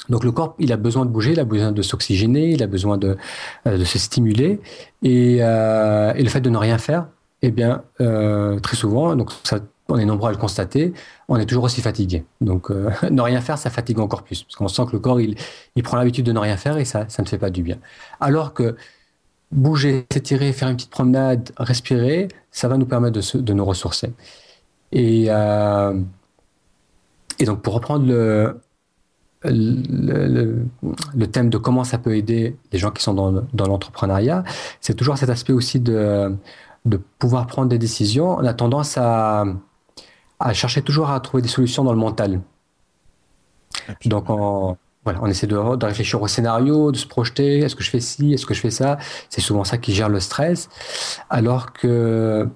[0.08, 2.66] Donc le corps, il a besoin de bouger, il a besoin de s'oxygéner, il a
[2.66, 3.16] besoin de,
[3.66, 4.60] euh, se stimuler.
[5.02, 7.06] Et, euh, et, le fait de ne rien faire,
[7.42, 10.92] eh bien, euh, très souvent, donc ça, on est nombreux à le constater,
[11.28, 12.24] on est toujours aussi fatigué.
[12.40, 12.70] Donc,
[13.10, 15.36] ne rien faire, ça fatigue encore plus, parce qu'on sent que le corps, il,
[15.82, 17.78] prend l'habitude de ne rien faire et ça, ne fait pas du bien.
[18.20, 18.76] Alors que
[19.52, 24.12] bouger, s'étirer, faire une petite promenade, respirer, ça va nous permettre de, de nous ressourcer.
[24.92, 25.28] Et,
[27.38, 28.60] et donc, pour reprendre le,
[29.44, 30.64] le,
[31.14, 34.44] le, thème de comment ça peut aider les gens qui sont dans, dans l'entrepreneuriat,
[34.80, 36.36] c'est toujours cet aspect aussi de,
[36.84, 38.36] de pouvoir prendre des décisions.
[38.36, 39.44] On a tendance à,
[40.40, 42.40] à chercher toujours à trouver des solutions dans le mental.
[44.04, 47.60] Donc, on, voilà, on essaie de, de, réfléchir au scénario, de se projeter.
[47.60, 48.32] Est-ce que je fais ci?
[48.32, 48.98] Est-ce que je fais ça?
[49.30, 50.68] C'est souvent ça qui gère le stress.
[51.30, 52.48] Alors que,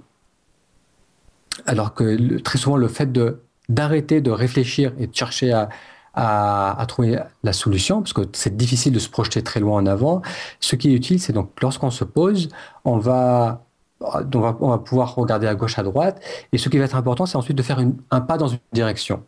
[1.66, 5.68] alors que très souvent, le fait de d'arrêter de réfléchir et de chercher à,
[6.16, 10.22] à, trouver la solution, parce que c'est difficile de se projeter très loin en avant.
[10.60, 12.48] Ce qui est utile, c'est donc lorsqu'on se pose,
[12.84, 13.64] on va,
[14.00, 16.20] on va, pouvoir regarder à gauche, à droite,
[16.52, 19.22] et ce qui va être important, c'est ensuite de faire un pas dans une direction.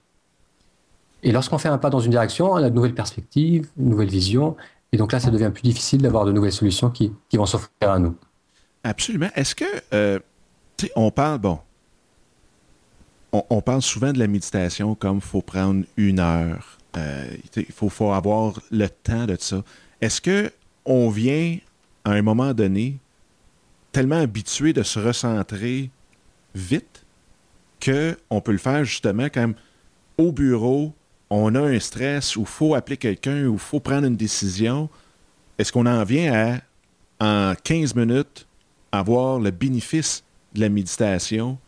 [1.22, 4.08] Et lorsqu'on fait un pas dans une direction, on a de nouvelles perspectives, une nouvelle
[4.08, 4.56] vision,
[4.92, 7.90] et donc là, ça devient plus difficile d'avoir de nouvelles solutions qui, qui vont s'offrir
[7.90, 8.16] à nous.
[8.84, 9.28] Absolument.
[9.34, 10.18] Est-ce que, euh,
[10.96, 11.58] on parle, bon,
[13.32, 16.78] on, on, parle souvent de la méditation comme faut prendre une heure.
[16.96, 19.62] Euh, il faut, avoir le temps de ça.
[20.00, 20.52] Est-ce que
[20.84, 21.58] on vient
[22.04, 22.98] à un moment donné
[23.92, 25.90] tellement habitué de se recentrer
[26.54, 27.04] vite
[27.84, 29.54] qu'on peut le faire justement même
[30.16, 30.92] au bureau,
[31.30, 34.88] on a un stress ou faut appeler quelqu'un ou faut prendre une décision.
[35.58, 36.60] Est-ce qu'on en vient
[37.20, 38.46] à, en 15 minutes,
[38.90, 41.58] avoir le bénéfice de la méditation?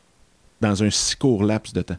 [0.60, 1.96] Dans un si court laps de temps.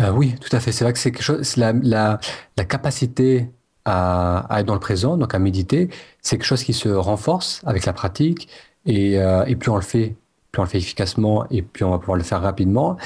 [0.00, 0.72] Euh, oui, tout à fait.
[0.72, 2.18] C'est vrai que c'est quelque chose, la, la,
[2.64, 3.50] capacité
[3.84, 5.90] à, à, être dans le présent, donc à méditer,
[6.22, 8.48] c'est quelque chose qui se renforce avec la pratique
[8.86, 10.16] et, euh, et plus on le fait,
[10.50, 12.96] plus on le fait efficacement et plus on va pouvoir le faire rapidement.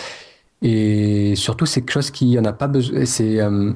[0.62, 3.04] Et surtout, c'est quelque chose qui en a pas besoin.
[3.04, 3.72] C'est, euh,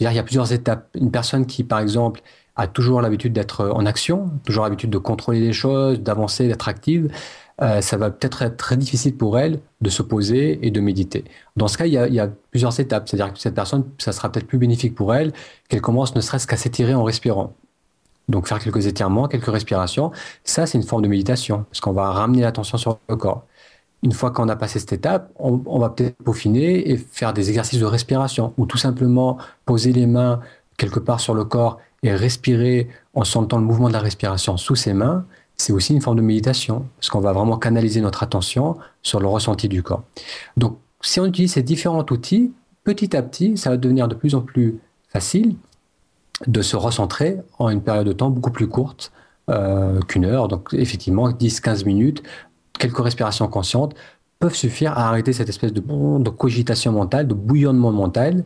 [0.00, 0.88] il y a plusieurs étapes.
[0.94, 2.20] Une personne qui, par exemple,
[2.56, 7.10] a toujours l'habitude d'être en action, toujours l'habitude de contrôler les choses, d'avancer, d'être active,
[7.62, 11.24] euh, ça va peut-être être très difficile pour elle de se poser et de méditer.
[11.56, 13.08] Dans ce cas, il y a, plusieurs étapes.
[13.08, 15.32] C'est-à-dire que cette personne, ça sera peut-être plus bénéfique pour elle
[15.68, 17.54] qu'elle commence ne serait-ce qu'à s'étirer en respirant.
[18.28, 20.12] Donc faire quelques étirements, quelques respirations,
[20.44, 23.44] ça c'est une forme de méditation, parce qu'on va ramener l'attention sur le corps.
[24.04, 27.80] Une fois qu'on a passé cette étape, on va peut-être peaufiner et faire des exercices
[27.80, 30.40] de respiration, ou tout simplement poser les mains
[30.76, 34.76] quelque part sur le corps et respirer en sentant le mouvement de la respiration sous
[34.76, 35.26] ses mains,
[35.60, 39.26] c'est aussi une forme de méditation, parce qu'on va vraiment canaliser notre attention sur le
[39.26, 40.02] ressenti du corps.
[40.56, 44.34] Donc, si on utilise ces différents outils, petit à petit, ça va devenir de plus
[44.34, 45.56] en plus facile
[46.46, 49.12] de se recentrer en une période de temps beaucoup plus courte
[49.50, 50.48] euh, qu'une heure.
[50.48, 52.22] Donc, effectivement, 10-15 minutes,
[52.78, 53.94] quelques respirations conscientes
[54.38, 58.44] peuvent suffire à arrêter cette espèce de, de cogitation mentale, de bouillonnement mental.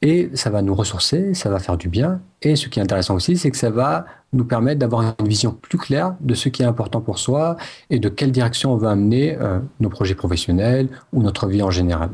[0.00, 2.20] Et ça va nous ressourcer, ça va faire du bien.
[2.42, 5.52] Et ce qui est intéressant aussi, c'est que ça va nous permettre d'avoir une vision
[5.52, 7.56] plus claire de ce qui est important pour soi
[7.90, 11.70] et de quelle direction on veut amener euh, nos projets professionnels ou notre vie en
[11.70, 12.10] général.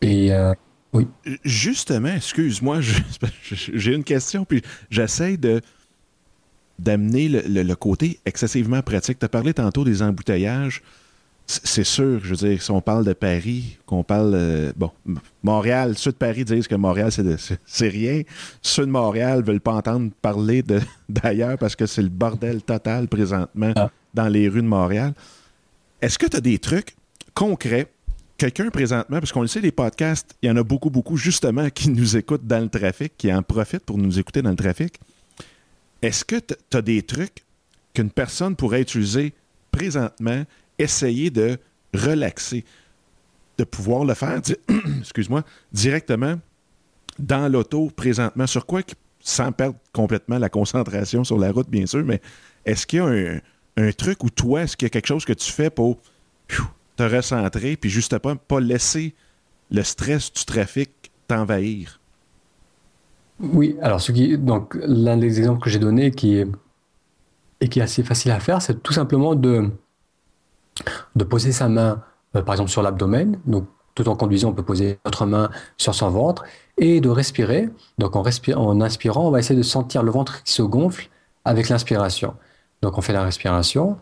[0.00, 0.52] Et euh,
[0.92, 1.08] oui.
[1.44, 2.78] Justement, excuse-moi,
[3.42, 5.36] j'ai une question, puis j'essaie
[6.78, 9.18] d'amener le, le, le, côté excessivement pratique.
[9.18, 10.82] Tu as parlé tantôt des embouteillages
[11.46, 14.32] c'est sûr, je veux dire, si on parle de Paris, qu'on parle.
[14.34, 14.90] Euh, bon,
[15.44, 18.22] Montréal, ceux de Paris disent que Montréal, c'est rien.
[18.62, 20.64] Ceux de Montréal veulent pas entendre parler
[21.08, 23.90] d'ailleurs parce que c'est le bordel total présentement ah.
[24.12, 25.14] dans les rues de Montréal.
[26.02, 26.96] Est-ce que tu as des trucs
[27.32, 27.92] concrets?
[28.38, 31.70] Quelqu'un présentement, parce qu'on le sait, les podcasts, il y en a beaucoup, beaucoup justement
[31.70, 35.00] qui nous écoutent dans le trafic, qui en profitent pour nous écouter dans le trafic.
[36.02, 37.44] Est-ce que tu as des trucs
[37.94, 39.32] qu'une personne pourrait utiliser
[39.70, 40.44] présentement
[40.78, 41.58] essayer de
[41.94, 42.64] relaxer,
[43.58, 44.40] de pouvoir le faire,
[45.00, 46.36] excuse-moi, directement
[47.18, 48.46] dans l'auto présentement.
[48.46, 48.82] Sur quoi,
[49.20, 52.20] sans perdre complètement la concentration sur la route, bien sûr, mais
[52.64, 53.40] est-ce qu'il y a
[53.76, 55.98] un, truc ou toi, est-ce qu'il y a quelque chose que tu fais pour
[56.96, 59.14] te recentrer, puis justement pas laisser
[59.70, 60.90] le stress du trafic
[61.28, 62.00] t'envahir?
[63.38, 66.46] Oui, alors ce qui, donc l'un des exemples que j'ai donné qui est,
[67.60, 69.70] et qui est assez facile à faire, c'est tout simplement de
[71.14, 72.02] de poser sa main,
[72.34, 73.38] euh, par exemple, sur l'abdomen.
[73.46, 76.44] Donc, tout en conduisant, on peut poser notre main sur son ventre
[76.76, 77.68] et de respirer.
[77.98, 81.08] Donc, en, respire, inspirant, on va essayer de sentir le ventre qui se gonfle
[81.44, 82.34] avec l'inspiration.
[82.82, 83.96] Donc, on fait la respiration.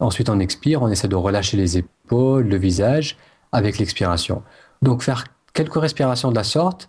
[0.00, 0.82] Ensuite, on expire.
[0.82, 3.16] On essaie de relâcher les épaules, le visage
[3.52, 4.42] avec l'expiration.
[4.82, 6.88] Donc, faire quelques respirations de la sorte.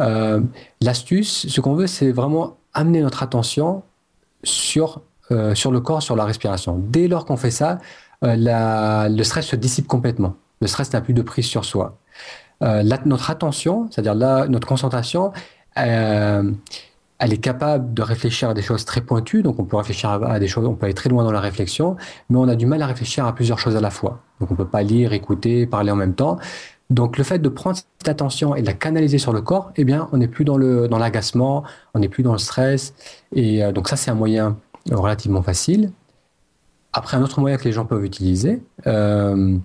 [0.00, 0.40] Euh,
[0.80, 3.82] L'astuce, ce qu'on veut, c'est vraiment amener notre attention
[4.44, 6.78] sur, euh, sur le corps, sur la respiration.
[6.78, 7.78] Dès lors qu'on fait ça,
[8.22, 10.34] la, le stress se dissipe complètement.
[10.60, 11.98] Le stress n'a plus de prise sur soi.
[12.62, 14.14] Euh, notre attention, c'est-à-dire
[14.48, 15.32] notre concentration,
[15.78, 16.50] euh,
[17.18, 19.42] elle est capable de réfléchir à des choses très pointues.
[19.42, 21.96] Donc, on peut réfléchir à, des choses, on peut aller très loin dans la réflexion,
[22.30, 24.20] mais on a du mal à réfléchir à plusieurs choses à la fois.
[24.40, 26.38] Donc, on peut pas lire, écouter, parler en même temps.
[26.90, 29.84] Donc, le fait de prendre cette attention et de la canaliser sur le corps, eh
[29.84, 32.94] bien, on n'est plus dans l'agacement, on n'est plus dans le stress.
[33.34, 34.56] Et euh, donc, ça, c'est un moyen
[34.90, 35.92] relativement facile.
[36.98, 39.56] Après, un autre moyen que les gens peuvent utiliser, euh,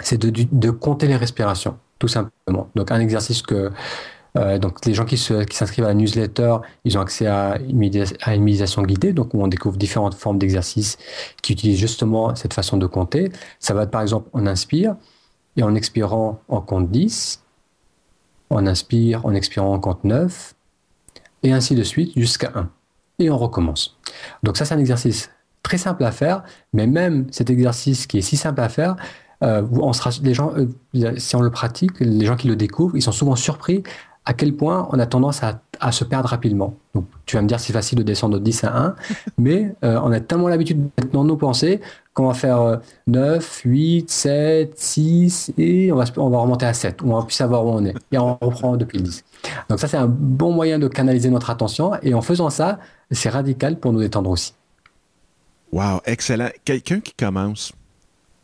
[0.00, 2.70] c'est de, compter les respirations, tout simplement.
[2.74, 3.70] Donc, un exercice que
[4.38, 8.82] euh, donc, les gens qui s'inscrivent à la newsletter, ils ont accès à une, méditation
[8.84, 10.96] guidée, donc où on découvre différentes formes d'exercices
[11.42, 13.30] qui utilisent justement cette façon de compter.
[13.58, 14.96] Ça va être par exemple, on inspire
[15.58, 17.44] et en expirant, on compte 10,
[18.48, 20.54] on inspire, en expirant, on compte 9,
[21.42, 22.70] et ainsi de suite jusqu'à 1.
[23.18, 23.98] Et on recommence.
[24.42, 25.28] Donc ça, c'est un exercice
[25.62, 26.42] très simple à faire,
[26.72, 28.96] mais même cet exercice qui est si simple à faire,
[29.42, 32.96] euh, on sera, les gens, euh, si on le pratique, les gens qui le découvrent,
[32.96, 33.82] ils sont souvent surpris
[34.26, 35.60] à quel point on a tendance à,
[35.92, 36.74] se perdre rapidement.
[36.94, 38.94] Donc, tu vas me dire c'est facile de descendre de 10 à 1,
[39.38, 41.80] mais euh, on a tellement l'habitude d'être dans nos pensées
[42.12, 47.00] qu'on va faire 9, 8, 7, 6 et on va, on va remonter à 7,
[47.00, 47.94] où on va plus savoir où on est.
[48.12, 49.24] Et on reprend depuis le 10.
[49.70, 52.78] Donc ça, c'est un bon moyen de canaliser notre attention et en faisant ça,
[53.10, 54.52] c'est radical pour nous détendre aussi.
[55.72, 56.50] Wow, excellent.
[56.64, 57.72] Quelqu'un qui commence,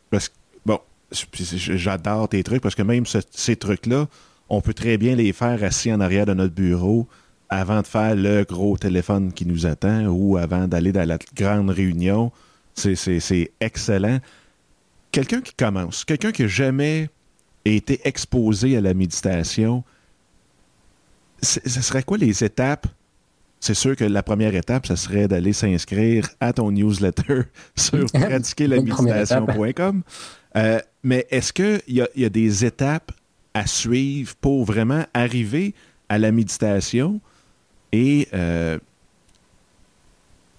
[0.09, 0.33] parce que,
[0.65, 0.79] bon,
[1.11, 4.07] j'adore tes trucs parce que même ces trucs-là,
[4.49, 7.07] on peut très bien les faire assis en arrière de notre bureau
[7.49, 11.69] avant de faire le gros téléphone qui nous attend ou avant d'aller dans la grande
[11.69, 12.31] réunion.
[12.73, 14.19] C'est excellent.
[15.11, 17.09] Quelqu'un qui commence, quelqu'un qui n'a jamais
[17.65, 19.83] été exposé à la méditation,
[21.41, 22.87] ce serait quoi les étapes?
[23.59, 27.41] C'est sûr que la première étape, ce serait d'aller s'inscrire à ton newsletter
[27.75, 30.03] sur pratiquerlaméditation.com.
[30.55, 33.11] Euh, mais est-ce qu'il y, y, a des étapes
[33.53, 35.73] à suivre pour vraiment arriver
[36.09, 37.19] à la méditation
[37.91, 38.77] et euh,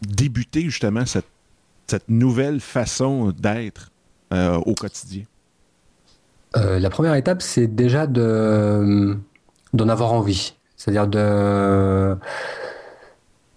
[0.02, 1.24] débuter justement cette,
[2.08, 3.90] nouvelle façon d'être
[4.32, 5.24] euh, au quotidien?
[6.54, 9.16] La première étape, c'est déjà de,
[9.72, 10.54] d'en avoir envie.
[10.76, 12.16] C'est-à-dire de...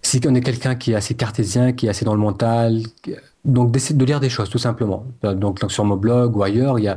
[0.02, 2.82] Si on est quelqu'un qui est assez cartésien, qui est assez dans le mental,
[3.44, 5.04] donc de lire des choses tout simplement.
[5.22, 6.96] Donc, sur mon blog ou ailleurs, il y a,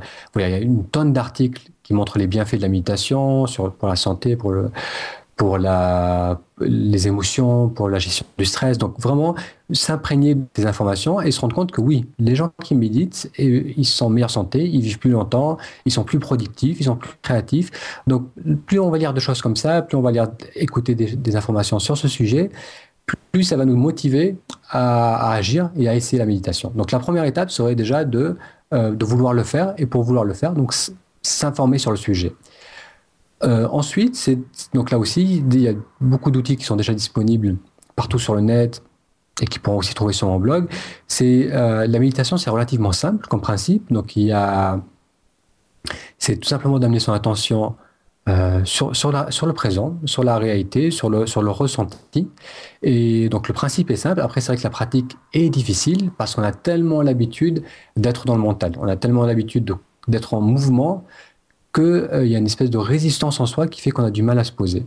[0.60, 4.52] une tonne d'articles qui montre les bienfaits de la méditation sur, pour la santé, pour,
[4.52, 4.72] le,
[5.36, 8.78] pour la, les émotions, pour la gestion du stress.
[8.78, 9.36] Donc vraiment
[9.72, 14.06] s'imprégner des informations et se rendre compte que oui, les gens qui méditent, ils sont
[14.06, 17.72] en meilleure santé, ils vivent plus longtemps, ils sont plus productifs, ils sont plus créatifs.
[18.08, 18.28] Donc
[18.66, 21.80] plus on va lire de choses comme ça, plus on va lire, écouter des, informations
[21.80, 22.50] sur ce sujet,
[23.32, 24.38] plus ça va nous motiver
[24.70, 26.72] à, agir et à essayer la méditation.
[26.76, 28.38] Donc la première étape serait déjà de,
[28.74, 30.74] euh, vouloir le faire et pour vouloir le faire, donc
[31.22, 32.34] s'informer sur le sujet.
[33.44, 34.18] Euh, ensuite,
[34.74, 37.58] donc là aussi, il y a beaucoup d'outils qui sont déjà disponibles
[37.96, 38.82] partout sur le net
[39.42, 40.70] et qui pourront aussi trouver sur mon blog.
[41.08, 43.92] C'est euh, la méditation, c'est relativement simple comme principe.
[43.92, 44.82] Donc il y a,
[46.18, 47.76] c'est tout simplement d'amener son attention
[48.28, 52.28] euh, sur, sur, la, sur le présent, sur la réalité, sur le, sur le ressenti.
[52.82, 54.22] Et donc le principe est simple.
[54.22, 57.64] Après, c'est vrai que la pratique est difficile parce qu'on a tellement l'habitude
[57.96, 58.74] d'être dans le mental.
[58.80, 59.76] On a tellement l'habitude de
[60.08, 61.04] d'être en mouvement,
[61.74, 64.24] qu'il euh, y a une espèce de résistance en soi qui fait qu'on a du
[64.24, 64.86] mal à se poser.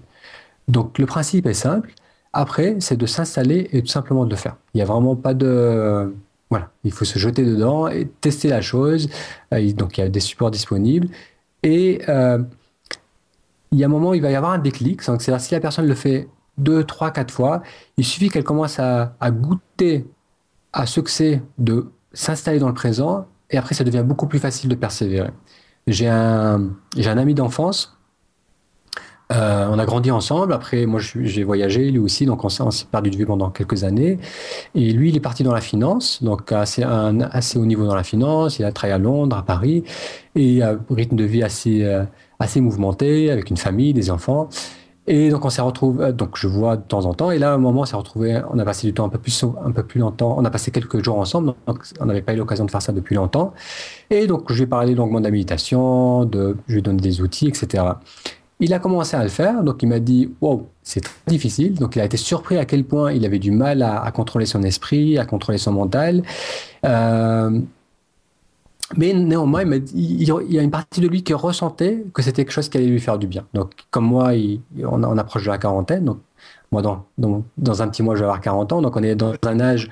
[0.69, 1.93] Donc le principe est simple.
[2.33, 4.57] Après, c'est de s'installer et tout simplement de le faire.
[4.75, 6.15] Il n'y a vraiment pas de...
[6.51, 9.09] Voilà, il faut se jeter dedans et tester la chose.
[9.51, 11.09] Donc il y a des supports disponibles.
[11.63, 12.39] Et euh,
[13.73, 15.03] il y a un moment où il va y avoir un déclic.
[15.03, 17.63] C'est-à-dire si la personne le fait deux, trois, quatre fois,
[17.97, 20.07] il suffit qu'elle commence à, goûter
[20.73, 24.39] à ce que c'est de s'installer dans le présent et après, ça devient beaucoup plus
[24.39, 25.31] facile de persévérer.
[25.87, 27.95] J'ai un, ami d'enfance.
[29.31, 30.53] Euh, on a grandi ensemble.
[30.53, 34.19] Après, moi, j'ai voyagé, lui aussi, donc on s'est perdu de vue pendant quelques années.
[34.75, 37.95] Et lui, il est parti dans la finance, donc assez, un assez haut niveau dans
[37.95, 38.59] la finance.
[38.59, 39.85] Il a travaillé à Londres, à Paris,
[40.35, 42.05] et a un rythme de vie assez, euh,
[42.39, 44.49] assez mouvementé, avec une famille, des enfants.
[45.09, 47.53] Et donc on s'est retrouvé, euh, donc je vois de temps en temps, et là
[47.53, 49.71] à un moment on s'est retrouvé, on a passé du temps un peu plus, un
[49.71, 52.67] peu plus longtemps, on a passé quelques jours ensemble, donc on n'avait pas eu l'occasion
[52.67, 53.55] de faire ça depuis longtemps.
[54.11, 57.49] Et donc je lui ai parlé longuement de de, je lui ai donné des outils,
[57.49, 57.85] etc.
[58.61, 61.75] Il a commencé à le faire, donc il m'a dit wow, c'est très difficile.
[61.75, 64.47] Donc il a été surpris à quel point il avait du mal à, à contrôler
[64.47, 66.23] son esprit, à contrôler son mental.
[66.85, 67.61] Euh,
[68.97, 69.65] mais néanmoins,
[69.95, 72.87] il, y a une partie de lui qui ressentait que c'était quelque chose qui allait
[72.87, 73.47] lui faire du bien.
[73.53, 74.33] Donc, comme moi,
[74.83, 76.15] on, approche de la quarantaine.
[76.73, 78.83] Moi, dans, dans, un petit mois, je vais avoir 40 ans.
[78.83, 79.91] Donc, on est dans un âge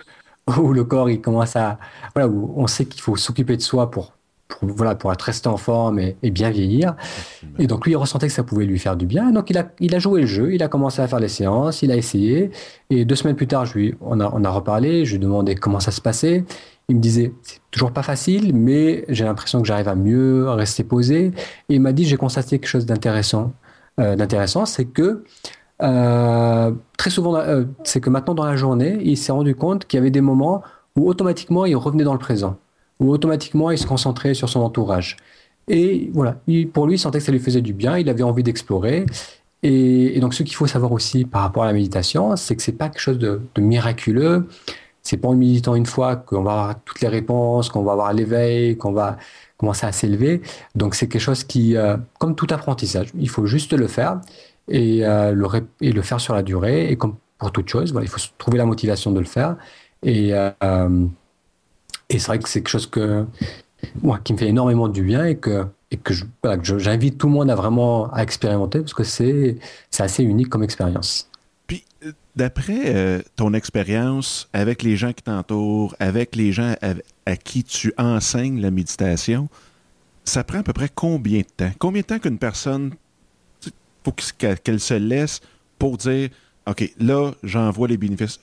[0.59, 1.79] où le corps, il commence à,
[2.15, 4.13] voilà, où on sait qu'il faut s'occuper de soi pour
[4.49, 6.95] pour, voilà, pour être resté en forme et, bien vieillir.
[7.59, 9.31] Et donc lui, il ressentait que ça pouvait lui faire du bien.
[9.31, 11.83] Donc il a, il a joué le jeu, il a commencé à faire les séances,
[11.83, 12.51] il a essayé.
[12.91, 15.55] Et deux semaines plus tard, je lui, on, a, on a reparlé, je lui demandais
[15.55, 16.45] comment ça se passait.
[16.89, 20.85] Il me disait, c'est toujours pas facile, mais j'ai l'impression que j'arrive à mieux rester
[20.85, 21.33] posé.
[21.69, 23.53] Et il m'a dit, j'ai constaté quelque chose d'intéressant.
[23.99, 25.25] Euh, d'intéressant, c'est que
[25.83, 29.99] euh, très souvent, euh, c'est que maintenant dans la journée, il s'est rendu compte qu'il
[29.99, 30.63] y avait des moments
[30.97, 32.57] où automatiquement il revenait dans le présent
[33.01, 35.17] où automatiquement il se concentrait sur son entourage.
[35.69, 36.37] Et voilà,
[36.73, 39.05] pour lui, il sentait que ça lui faisait du bien, il avait envie d'explorer.
[39.63, 42.73] Et, donc, ce qu'il faut savoir aussi par rapport à la méditation, c'est que c'est
[42.73, 44.47] pas quelque chose de, de miraculeux.
[45.03, 48.13] C'est pas en méditant une fois qu'on va avoir toutes les réponses, qu'on va avoir
[48.13, 49.17] l'éveil, qu'on va
[49.57, 50.43] commencer à s'élever.
[50.75, 54.21] Donc, c'est quelque chose qui, euh, comme tout apprentissage, il faut juste le faire
[54.69, 55.49] et, euh, le,
[55.81, 56.91] le faire sur la durée.
[56.91, 59.57] Et comme pour toute chose, voilà, il faut trouver la motivation de le faire.
[60.03, 60.51] Et euh,
[62.09, 63.27] et c'est vrai que c'est quelque chose que,
[64.03, 65.67] moi, qui me fait énormément du bien et que,
[66.79, 69.59] j'invite tout le monde à vraiment à expérimenter parce que c'est
[69.99, 71.31] assez unique comme expérience.
[71.67, 76.75] Puis, euh, d'après euh, ton expérience avec les gens qui t'entourent, avec les gens
[77.27, 79.49] à, qui tu enseignes la méditation,
[80.25, 81.73] ça prend à peu près combien de temps?
[81.79, 82.93] Combien de temps qu'une personne,
[84.05, 84.15] faut
[84.63, 85.41] qu'elle se laisse
[85.79, 86.31] pour dire,
[86.69, 88.41] OK, là, j'en vois les bénéfices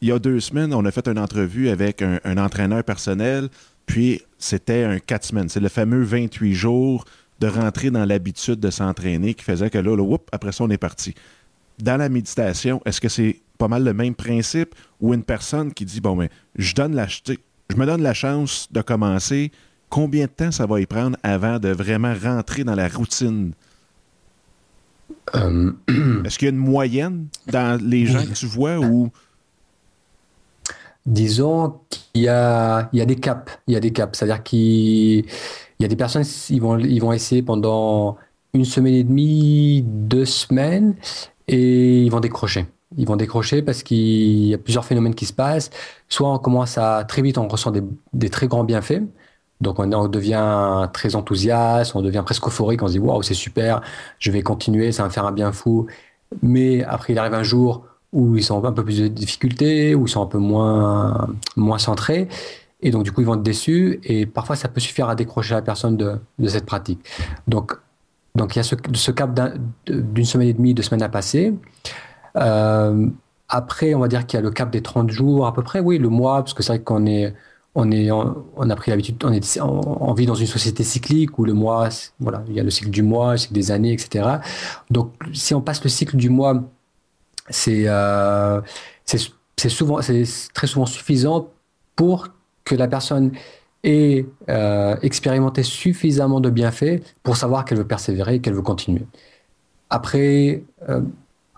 [0.00, 3.48] il y a deux semaines, on a fait une entrevue avec un, entraîneur personnel,
[3.86, 5.48] puis c'était un quatre semaines.
[5.48, 7.04] C'est le fameux 28 jours
[7.40, 10.78] de rentrer dans l'habitude de s'entraîner qui faisait que là, là après ça, on est
[10.78, 11.14] parti.
[11.78, 15.84] Dans la méditation, est-ce que c'est pas mal le même principe ou une personne qui
[15.84, 19.50] dit, bon, mais je, donne la, je me donne la chance de commencer,
[19.88, 23.52] combien de temps ça va y prendre avant de vraiment rentrer dans la routine?
[25.34, 25.72] Euh,
[26.24, 29.10] est-ce qu'il y a une moyenne dans les gens que tu vois ou
[31.06, 33.58] disons qu'il y a, il y a des caps.
[33.66, 34.18] Il y a des caps.
[34.18, 35.24] C'est-à-dire qu'il
[35.80, 38.16] y a des personnes, ils vont, vont essayer pendant
[38.54, 40.96] une semaine et demie, deux semaines,
[41.48, 42.66] et ils vont décrocher.
[42.96, 45.70] Ils vont décrocher parce qu'il y a plusieurs phénomènes qui se passent.
[46.08, 47.82] Soit on commence à très vite, on ressent des,
[48.12, 49.02] des très grands bienfaits.
[49.60, 53.82] Donc on, devient très enthousiaste, on devient presque euphorique, on se dit waouh c'est super,
[54.18, 55.86] je vais continuer, ça va me faire un bien fou.
[56.42, 60.06] Mais après il arrive un jour où ils sont un peu plus de difficultés, où
[60.06, 62.28] ils sont un peu moins, moins centrés.
[62.82, 64.00] Et donc, du coup, ils vont être déçus.
[64.04, 67.00] Et parfois, ça peut suffire à décrocher la personne de, de cette pratique.
[67.46, 67.76] Donc,
[68.34, 69.38] donc, il y a ce, cap
[69.86, 71.52] d'une semaine et demie, deux semaines à passer.
[72.36, 73.08] Euh,
[73.48, 75.80] après, on va dire qu'il y a le cap des 30 jours à peu près.
[75.80, 77.34] Oui, le mois, parce que c'est vrai qu'on est,
[77.74, 79.32] on est, on a pris l'habitude, on
[79.62, 81.88] on vit dans une société cyclique où le mois,
[82.20, 84.38] voilà, il y a le cycle du mois, le cycle des années, etc.
[84.90, 86.62] Donc, si on passe le cycle du mois
[87.68, 88.60] euh,
[89.06, 90.24] c'est souvent, c'est
[90.54, 91.48] très souvent suffisant
[91.96, 92.28] pour
[92.64, 93.32] que la personne
[93.82, 99.06] ait euh, expérimenté suffisamment de bienfaits pour savoir qu'elle veut persévérer, qu'elle veut continuer.
[99.88, 101.00] Après, euh,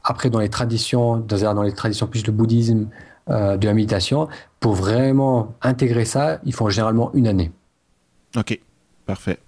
[0.05, 2.88] après dans les traditions, dans les traditions plus de bouddhisme,
[3.28, 4.28] de la méditation,
[4.59, 7.53] pour vraiment intégrer ça, il faut généralement une année.
[8.36, 8.59] OK,
[9.07, 9.38] parfait.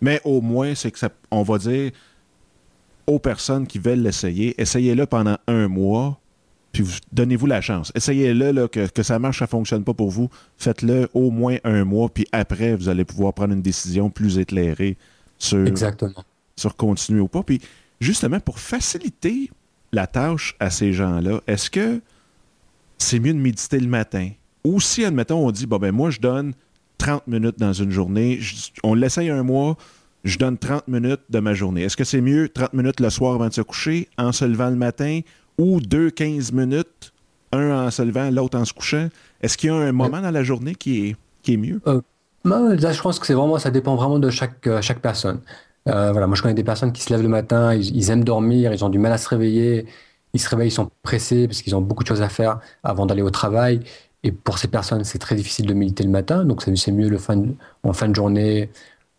[0.00, 1.92] Mais au moins, c'est que ça, on va dire,
[3.06, 6.20] aux personnes qui veulent l'essayer, essayez-le pendant un mois,
[6.72, 7.92] puis donnez-vous la chance.
[7.94, 10.30] Essayez-le, que, que, ça marche, ça ne fonctionne pas pour vous.
[10.56, 14.96] Faites-le au moins un mois, puis après, vous allez pouvoir prendre une décision plus éclairée
[15.38, 16.24] sur, Exactement.
[16.56, 17.42] sur continuer ou pas.
[17.42, 17.60] Puis
[18.00, 19.50] justement, pour faciliter
[19.92, 22.00] la tâche à ces gens-là, est-ce que
[22.98, 24.30] c'est mieux de méditer le matin?
[24.64, 26.54] Ou si, admettons, on dit, bon, ben moi, je donne
[26.98, 28.38] 30 minutes dans une journée,
[28.84, 29.76] on l'essaye un mois,
[30.24, 31.82] je donne 30 minutes de ma journée.
[31.82, 34.70] Est-ce que c'est mieux 30 minutes le soir avant de se coucher, en se levant
[34.70, 35.20] le matin,
[35.58, 37.12] ou deux 15 minutes,
[37.52, 39.08] un en se levant, l'autre en se couchant?
[39.40, 41.80] Est-ce qu'il y a un moment dans la journée qui est, qui est mieux?
[41.86, 42.00] Euh,
[42.44, 45.40] moi, je pense que c'est vraiment, ça dépend vraiment de chaque, euh, chaque personne.
[45.88, 48.72] Euh, voilà, moi, je connais des personnes qui se lèvent le matin, ils, aiment dormir,
[48.72, 49.86] ils ont du mal à se réveiller,
[50.32, 53.06] ils se réveillent, ils sont pressés parce qu'ils ont beaucoup de choses à faire avant
[53.06, 53.80] d'aller au travail.
[54.24, 57.18] Et pour ces personnes, c'est très difficile de méditer le matin, donc c'est mieux le
[57.18, 57.42] fin
[57.82, 58.70] en fin de journée,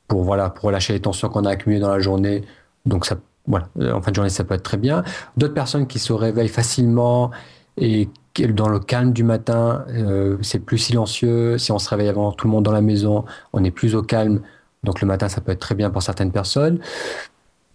[0.07, 2.43] pour voilà pour relâcher les tensions qu'on a accumulées dans la journée.
[2.85, 3.15] Donc ça,
[3.47, 5.03] voilà, en fin de journée ça peut être très bien.
[5.37, 7.31] D'autres personnes qui se réveillent facilement
[7.77, 8.09] et
[8.41, 11.57] dans le calme du matin, euh, c'est plus silencieux.
[11.57, 14.01] Si on se réveille avant tout le monde dans la maison, on est plus au
[14.01, 14.41] calme.
[14.83, 16.79] Donc le matin, ça peut être très bien pour certaines personnes.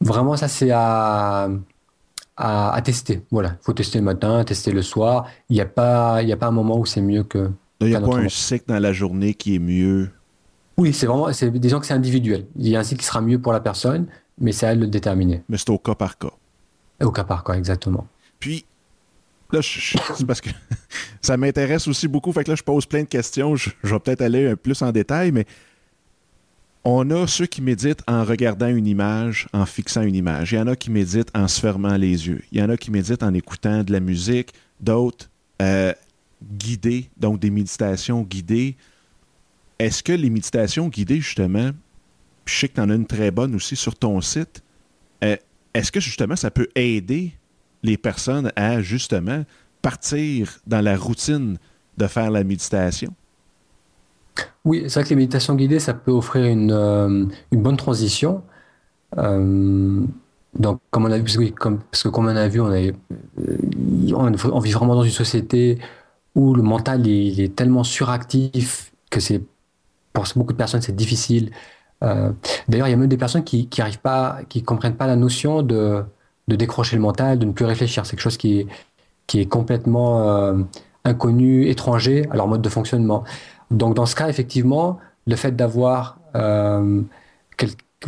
[0.01, 1.49] Vraiment, ça c'est à,
[2.37, 3.23] à, tester.
[3.31, 5.27] Voilà, il faut tester le matin, tester le soir.
[5.49, 7.51] Il n'y a pas, il a pas un moment où c'est mieux que.
[7.81, 10.11] Il n'y a pas un cycle dans la journée qui est mieux
[10.79, 12.47] oui, c'est vraiment, c'est, disons que c'est individuel.
[12.57, 14.07] Il y a un site qui sera mieux pour la personne,
[14.41, 15.43] mais c'est à elle de le déterminer.
[15.49, 16.31] Mais c'est au cas par cas.
[17.03, 18.07] Au cas par cas, exactement.
[18.39, 18.65] Puis,
[19.53, 20.51] là, je, c'est parce que
[21.21, 22.33] ça m'intéresse aussi beaucoup.
[22.33, 23.57] Fait que là, je pose plein de questions.
[23.57, 25.47] Je, vais peut-être aller plus en détail, mais
[26.85, 30.53] on a ceux qui méditent en regardant une image, en fixant une image.
[30.53, 32.45] Il y en a qui méditent en se fermant les yeux.
[32.53, 34.55] Il y en a qui méditent en écoutant de la musique.
[34.81, 35.29] D'autres
[35.61, 35.93] euh,
[36.41, 38.77] guidés, donc des méditations guidées.
[39.79, 41.71] Est-ce que les méditations guidées, justement,
[42.45, 44.63] je sais que tu en as une très bonne aussi sur ton site,
[45.23, 45.37] euh,
[45.75, 47.33] est-ce que justement ça peut aider
[47.83, 49.45] les personnes à justement
[49.83, 51.59] partir dans la routine
[51.97, 53.15] de faire la méditation?
[54.65, 58.43] Oui, c'est vrai que les méditations guidées, ça peut offrir une, euh, bonne transition.
[59.17, 60.05] Euh,
[60.55, 62.71] donc, comme on a vu, parce que comme on a vu, on,
[64.61, 65.79] vit vraiment dans une société
[66.35, 69.43] où le mental est tellement suractif que c'est
[70.13, 71.51] pour beaucoup de personnes c'est difficile.
[72.01, 75.63] D'ailleurs, il y a même des personnes qui qui pas, qui comprennent pas la notion
[75.63, 76.05] de,
[76.47, 78.07] de décrocher le mental, de ne plus réfléchir.
[78.07, 78.67] C'est quelque chose qui est,
[79.27, 80.55] qui est complètement
[81.05, 83.25] inconnu, étranger à leur mode de fonctionnement.
[83.71, 87.03] Donc dans ce cas, effectivement, le fait d'avoir euh,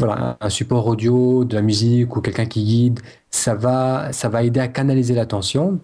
[0.01, 4.61] un support audio, de la musique ou quelqu'un qui guide, ça va, ça va aider
[4.61, 5.81] à canaliser l'attention.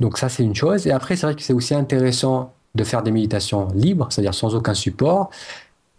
[0.00, 0.86] Donc ça, c'est une chose.
[0.86, 4.54] Et après, c'est vrai que c'est aussi intéressant de faire des méditations libres, c'est-à-dire sans
[4.54, 5.30] aucun support,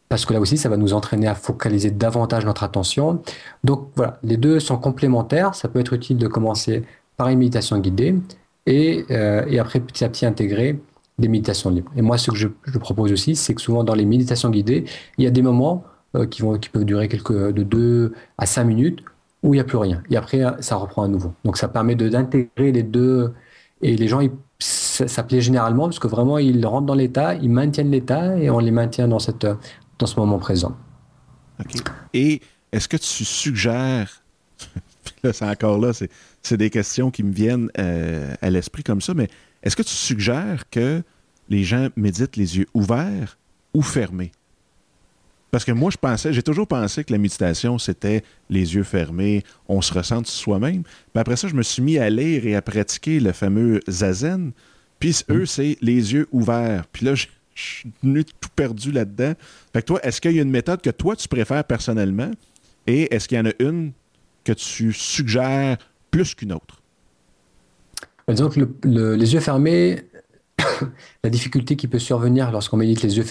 [0.10, 3.22] parce que là aussi, ça va nous entraîner à focaliser davantage notre attention.
[3.64, 5.54] Donc voilà, les deux sont complémentaires.
[5.54, 6.84] Ça peut être utile de commencer
[7.18, 8.16] par une méditation guidée
[8.66, 10.80] et, euh, et après petit à petit intégrer
[11.20, 11.92] des méditations libres.
[11.96, 12.48] Et moi, ce que je,
[12.80, 14.86] propose aussi, c'est que souvent dans les méditations guidées,
[15.18, 15.84] il y a des moments
[16.16, 19.00] euh, qui, vont, qui peuvent durer quelques, de 2 à 5 minutes
[19.44, 20.02] où il n'y a plus rien.
[20.10, 21.34] Et après, ça reprend à nouveau.
[21.44, 23.34] Donc ça permet d'intégrer les deux.
[23.82, 24.22] Et les gens,
[24.60, 28.60] ça, plaît généralement parce que vraiment, ils rentrent dans l'état, ils maintiennent l'état et on
[28.60, 30.76] les maintient dans, ce moment présent.
[32.14, 32.42] Et
[32.72, 34.24] est-ce que tu suggères,
[35.24, 39.14] là, c'est encore là, c'est des questions qui me viennent euh, à l'esprit comme ça,
[39.14, 39.28] mais
[39.64, 41.04] est-ce que tu suggères que
[41.50, 43.38] les gens méditent les yeux ouverts
[43.74, 44.32] ou fermés?
[45.52, 49.44] Parce que moi, je pensais, j'ai toujours pensé que la méditation, c'était les yeux fermés,
[49.68, 50.84] on se ressent soi-même.
[51.16, 54.52] Mais après ça, je me suis mis à lire et à pratiquer le fameux zazen.
[55.00, 55.46] Puis eux, mm.
[55.46, 56.86] c'est les yeux ouverts.
[56.92, 59.34] Puis là, je, suis devenu tout perdu là-dedans.
[59.74, 62.30] Fait que toi, est-ce qu'il y a une méthode que toi, tu préfères personnellement?
[62.86, 63.94] Et est-ce qu'il y en a une
[64.44, 65.78] que tu suggères
[66.12, 66.82] plus qu'une autre?
[68.30, 70.04] Disons que les yeux fermés,
[71.24, 73.24] la difficulté qui peut survenir lorsqu'on médite les yeux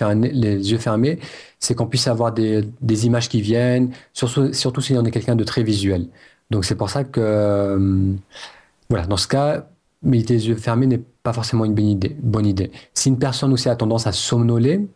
[0.79, 1.19] fermés,
[1.59, 5.63] c'est qu'on puisse avoir des, images qui viennent, surtout, si on est quelqu'un de très
[5.63, 6.09] visuel.
[6.51, 8.13] Donc c'est pour ça que, euh,
[8.91, 9.67] dans ce cas,
[10.03, 12.71] méditer les yeux fermés n'est pas forcément une bonne idée.
[12.95, 14.87] Si une personne aussi a tendance à somnoler,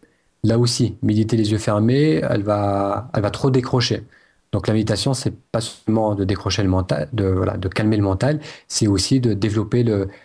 [0.44, 4.04] là aussi, méditer les yeux fermés, elle va, trop décrocher.
[4.52, 8.88] Donc la méditation, c'est pas seulement de décrocher le mental, de, calmer le mental, c'est
[8.88, 9.84] aussi de développer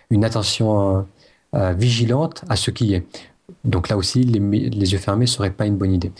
[0.10, 1.06] une attention
[1.56, 3.06] euh, euh, vigilante à ce qui est.
[3.64, 6.12] Donc là aussi, les, les yeux fermés seraient pas une bonne idée.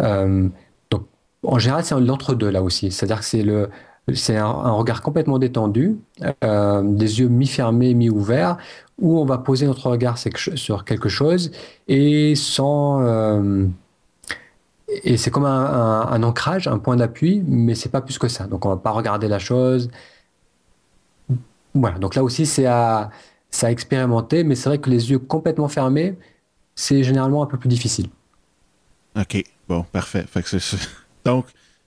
[0.00, 0.48] Euh,
[0.90, 1.02] donc
[1.42, 3.70] en général, c'est l'entre-deux là aussi, c'est-à-dire que c'est le
[4.12, 5.96] c'est un, regard complètement détendu,
[6.42, 8.58] des yeux mi-fermés, mi-ouverts,
[8.98, 11.52] où on va poser notre regard sur quelque chose
[11.88, 13.00] et sans
[14.88, 18.46] et c'est comme un, ancrage, un point d'appui, mais c'est pas plus que ça.
[18.46, 19.90] Donc on va pas regarder la chose.
[21.74, 21.98] Voilà.
[21.98, 23.10] Donc là aussi c'est à,
[23.62, 26.18] à expérimenter, mais c'est vrai que les yeux complètement fermés,
[26.74, 28.06] c'est généralement un peu plus difficile.
[29.16, 30.24] Ok, bon, parfait.
[31.24, 31.46] Donc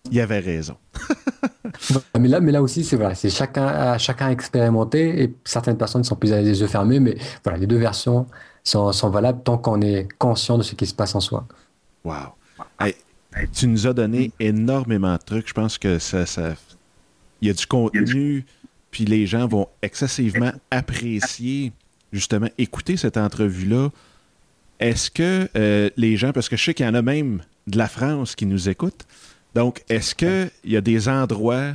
[0.09, 0.77] il y avait raison.
[2.17, 6.15] mais là, mais là aussi, c'est voilà, c'est chacun, chacun expérimenté et certaines personnes sont
[6.15, 8.27] plus à les yeux fermés, mais voilà, les deux versions
[8.63, 11.45] sont, sont valables tant qu'on est conscient de ce qui se passe en soi.
[12.05, 12.33] Wow
[13.53, 15.47] tu nous as donné énormément de trucs.
[15.47, 16.53] Je pense que ça, ça...
[17.41, 18.45] il y a du contenu,
[18.91, 21.71] puis les gens vont excessivement apprécier
[22.11, 23.89] justement écouter cette entrevue-là.
[24.79, 27.77] Est-ce que euh, les gens, parce que je sais qu'il y en a même de
[27.77, 29.05] la France qui nous écoutent,
[29.55, 31.73] donc est-ce qu'il y a des endroits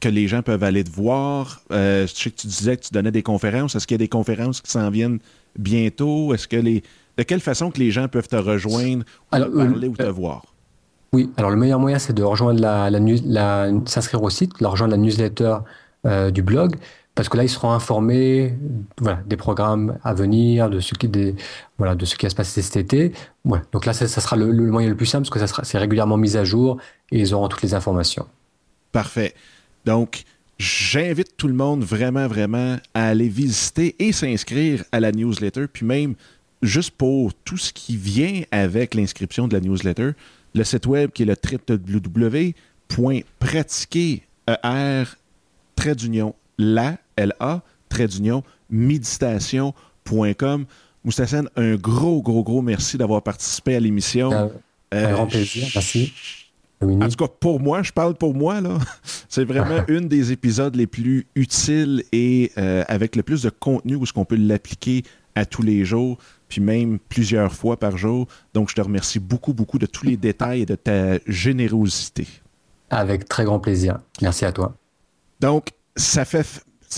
[0.00, 1.62] que les gens peuvent aller te voir?
[1.72, 3.74] Euh, je sais que tu disais que tu donnais des conférences.
[3.74, 5.20] Est-ce qu'il y a des conférences qui s'en viennent
[5.58, 6.34] bientôt?
[6.34, 6.82] Est-ce que les.
[7.16, 10.10] De quelle façon que les gens peuvent te rejoindre ou te parler ou te euh,
[10.10, 10.42] voir?
[11.12, 14.90] Oui, alors le meilleur moyen, c'est de rejoindre la, la, s'inscrire au site, de rejoindre
[14.90, 15.58] la newsletter
[16.06, 16.76] euh, du blog,
[17.14, 18.54] parce que là, ils seront informés
[19.26, 21.36] des programmes à venir, de ce qui, des,
[21.78, 23.12] voilà, de ce qui va se passer cet été.
[23.72, 26.44] Donc là, ça, sera le, moyen le plus simple, parce que c'est régulièrement mis à
[26.44, 26.78] jour
[27.12, 28.26] et ils auront toutes les informations.
[28.90, 29.34] Parfait.
[29.84, 30.24] Donc,
[30.58, 35.86] j'invite tout le monde vraiment, vraiment à aller visiter et s'inscrire à la newsletter, puis
[35.86, 36.14] même
[36.62, 40.10] juste pour tout ce qui vient avec l'inscription de la newsletter,
[40.54, 41.36] le site web qui est le
[42.96, 45.04] www.pratiquer, e
[45.84, 47.60] trait d'union, la, L-A,
[47.90, 50.64] trait d'union, méditation.com.
[51.56, 54.50] Un gros, gros, gros merci d'avoir participé à l'émission.
[54.90, 56.14] Un grand plaisir, merci.
[56.80, 58.78] En tout cas, pour moi, je parle pour moi, là.
[59.28, 63.96] C'est vraiment une des épisodes les plus utiles et euh, avec le plus de contenu
[63.96, 65.02] où ce qu'on peut l'appliquer
[65.34, 66.16] à tous les jours,
[66.48, 68.26] puis même plusieurs fois par jour.
[68.54, 72.26] Donc, je te remercie beaucoup, beaucoup de tous les détails et de ta générosité.
[72.88, 73.98] Avec très grand plaisir.
[74.22, 74.74] Merci à toi.
[75.40, 76.24] Donc, ça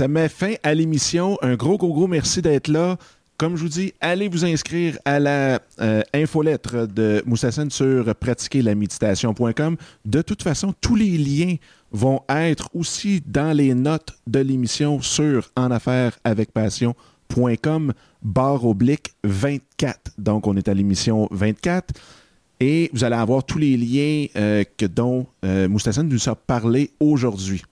[0.08, 1.38] met fin à l'émission.
[1.42, 2.96] Un gros, gros, gros merci d'être là.
[3.38, 9.76] Comme je vous dis, allez vous inscrire à la euh, infolettre de Moussassen sur pratiquerlaméditation.com.
[10.06, 11.56] De toute façon, tous les liens
[11.92, 19.12] vont être aussi dans les notes de l'émission sur en affaires avec passion.com barre oblique
[19.24, 20.12] 24.
[20.16, 21.94] Donc, on est à l'émission 24.
[22.58, 27.62] Et vous allez avoir tous les liens euh, que, dont euh, nous a parlé aujourd'hui.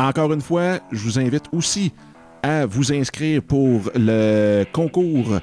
[0.00, 1.92] Encore une fois, je vous invite aussi
[2.44, 5.40] à vous inscrire pour le concours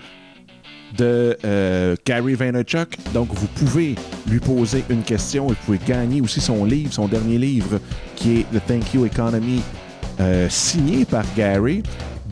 [0.98, 2.98] de euh, Gary Vaynerchuk.
[3.14, 3.96] Donc, vous pouvez
[4.26, 7.82] lui poser une question et vous pouvez gagner aussi son livre, son dernier livre,
[8.16, 9.62] qui est The Thank You Economy,
[10.22, 11.84] euh, signé par Gary.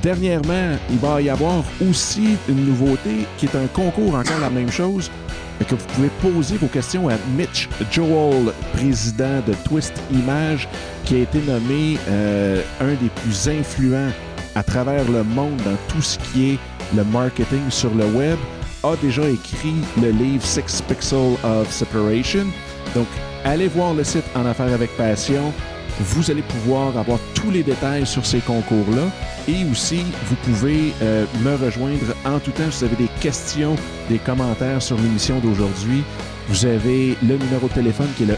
[0.02, 4.72] Dernièrement, il va y avoir aussi une nouveauté qui est un concours, encore la même
[4.72, 5.12] chose,
[5.60, 10.68] que vous pouvez poser vos questions à Mitch Joel, président de Twist Image,
[11.06, 14.12] qui a été nommé euh, un des plus influents
[14.56, 16.60] à travers le monde dans tout ce qui est
[16.96, 18.38] le marketing sur le web,
[18.84, 22.46] a déjà écrit le livre Six Pixels of Separation.
[22.94, 23.08] Donc,
[23.44, 25.54] allez voir le site En Affaires avec Passion.
[26.00, 29.04] Vous allez pouvoir avoir tous les détails sur ces concours-là.
[29.48, 33.76] Et aussi, vous pouvez euh, me rejoindre en tout temps si vous avez des questions,
[34.10, 36.04] des commentaires sur l'émission d'aujourd'hui.
[36.50, 38.38] Vous avez le numéro de téléphone qui est le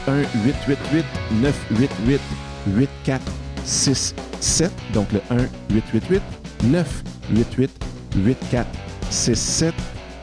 [3.66, 4.70] 1-888-988-8467.
[4.94, 5.22] Donc le
[9.12, 9.72] 1-888-988-8467.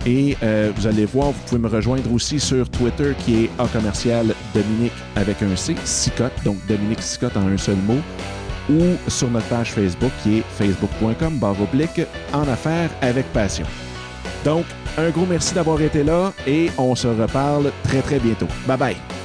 [0.04, 3.68] Et euh, vous allez voir, vous pouvez me rejoindre aussi sur Twitter qui est A
[3.68, 7.98] commercial Dominique avec un C, Sicotte, donc Dominique Sicotte en un seul mot
[8.70, 11.56] ou sur notre page Facebook qui est facebook.com barre
[12.32, 13.66] en affaires avec passion.
[14.44, 14.64] Donc,
[14.98, 18.48] un gros merci d'avoir été là et on se reparle très très bientôt.
[18.66, 19.21] Bye bye.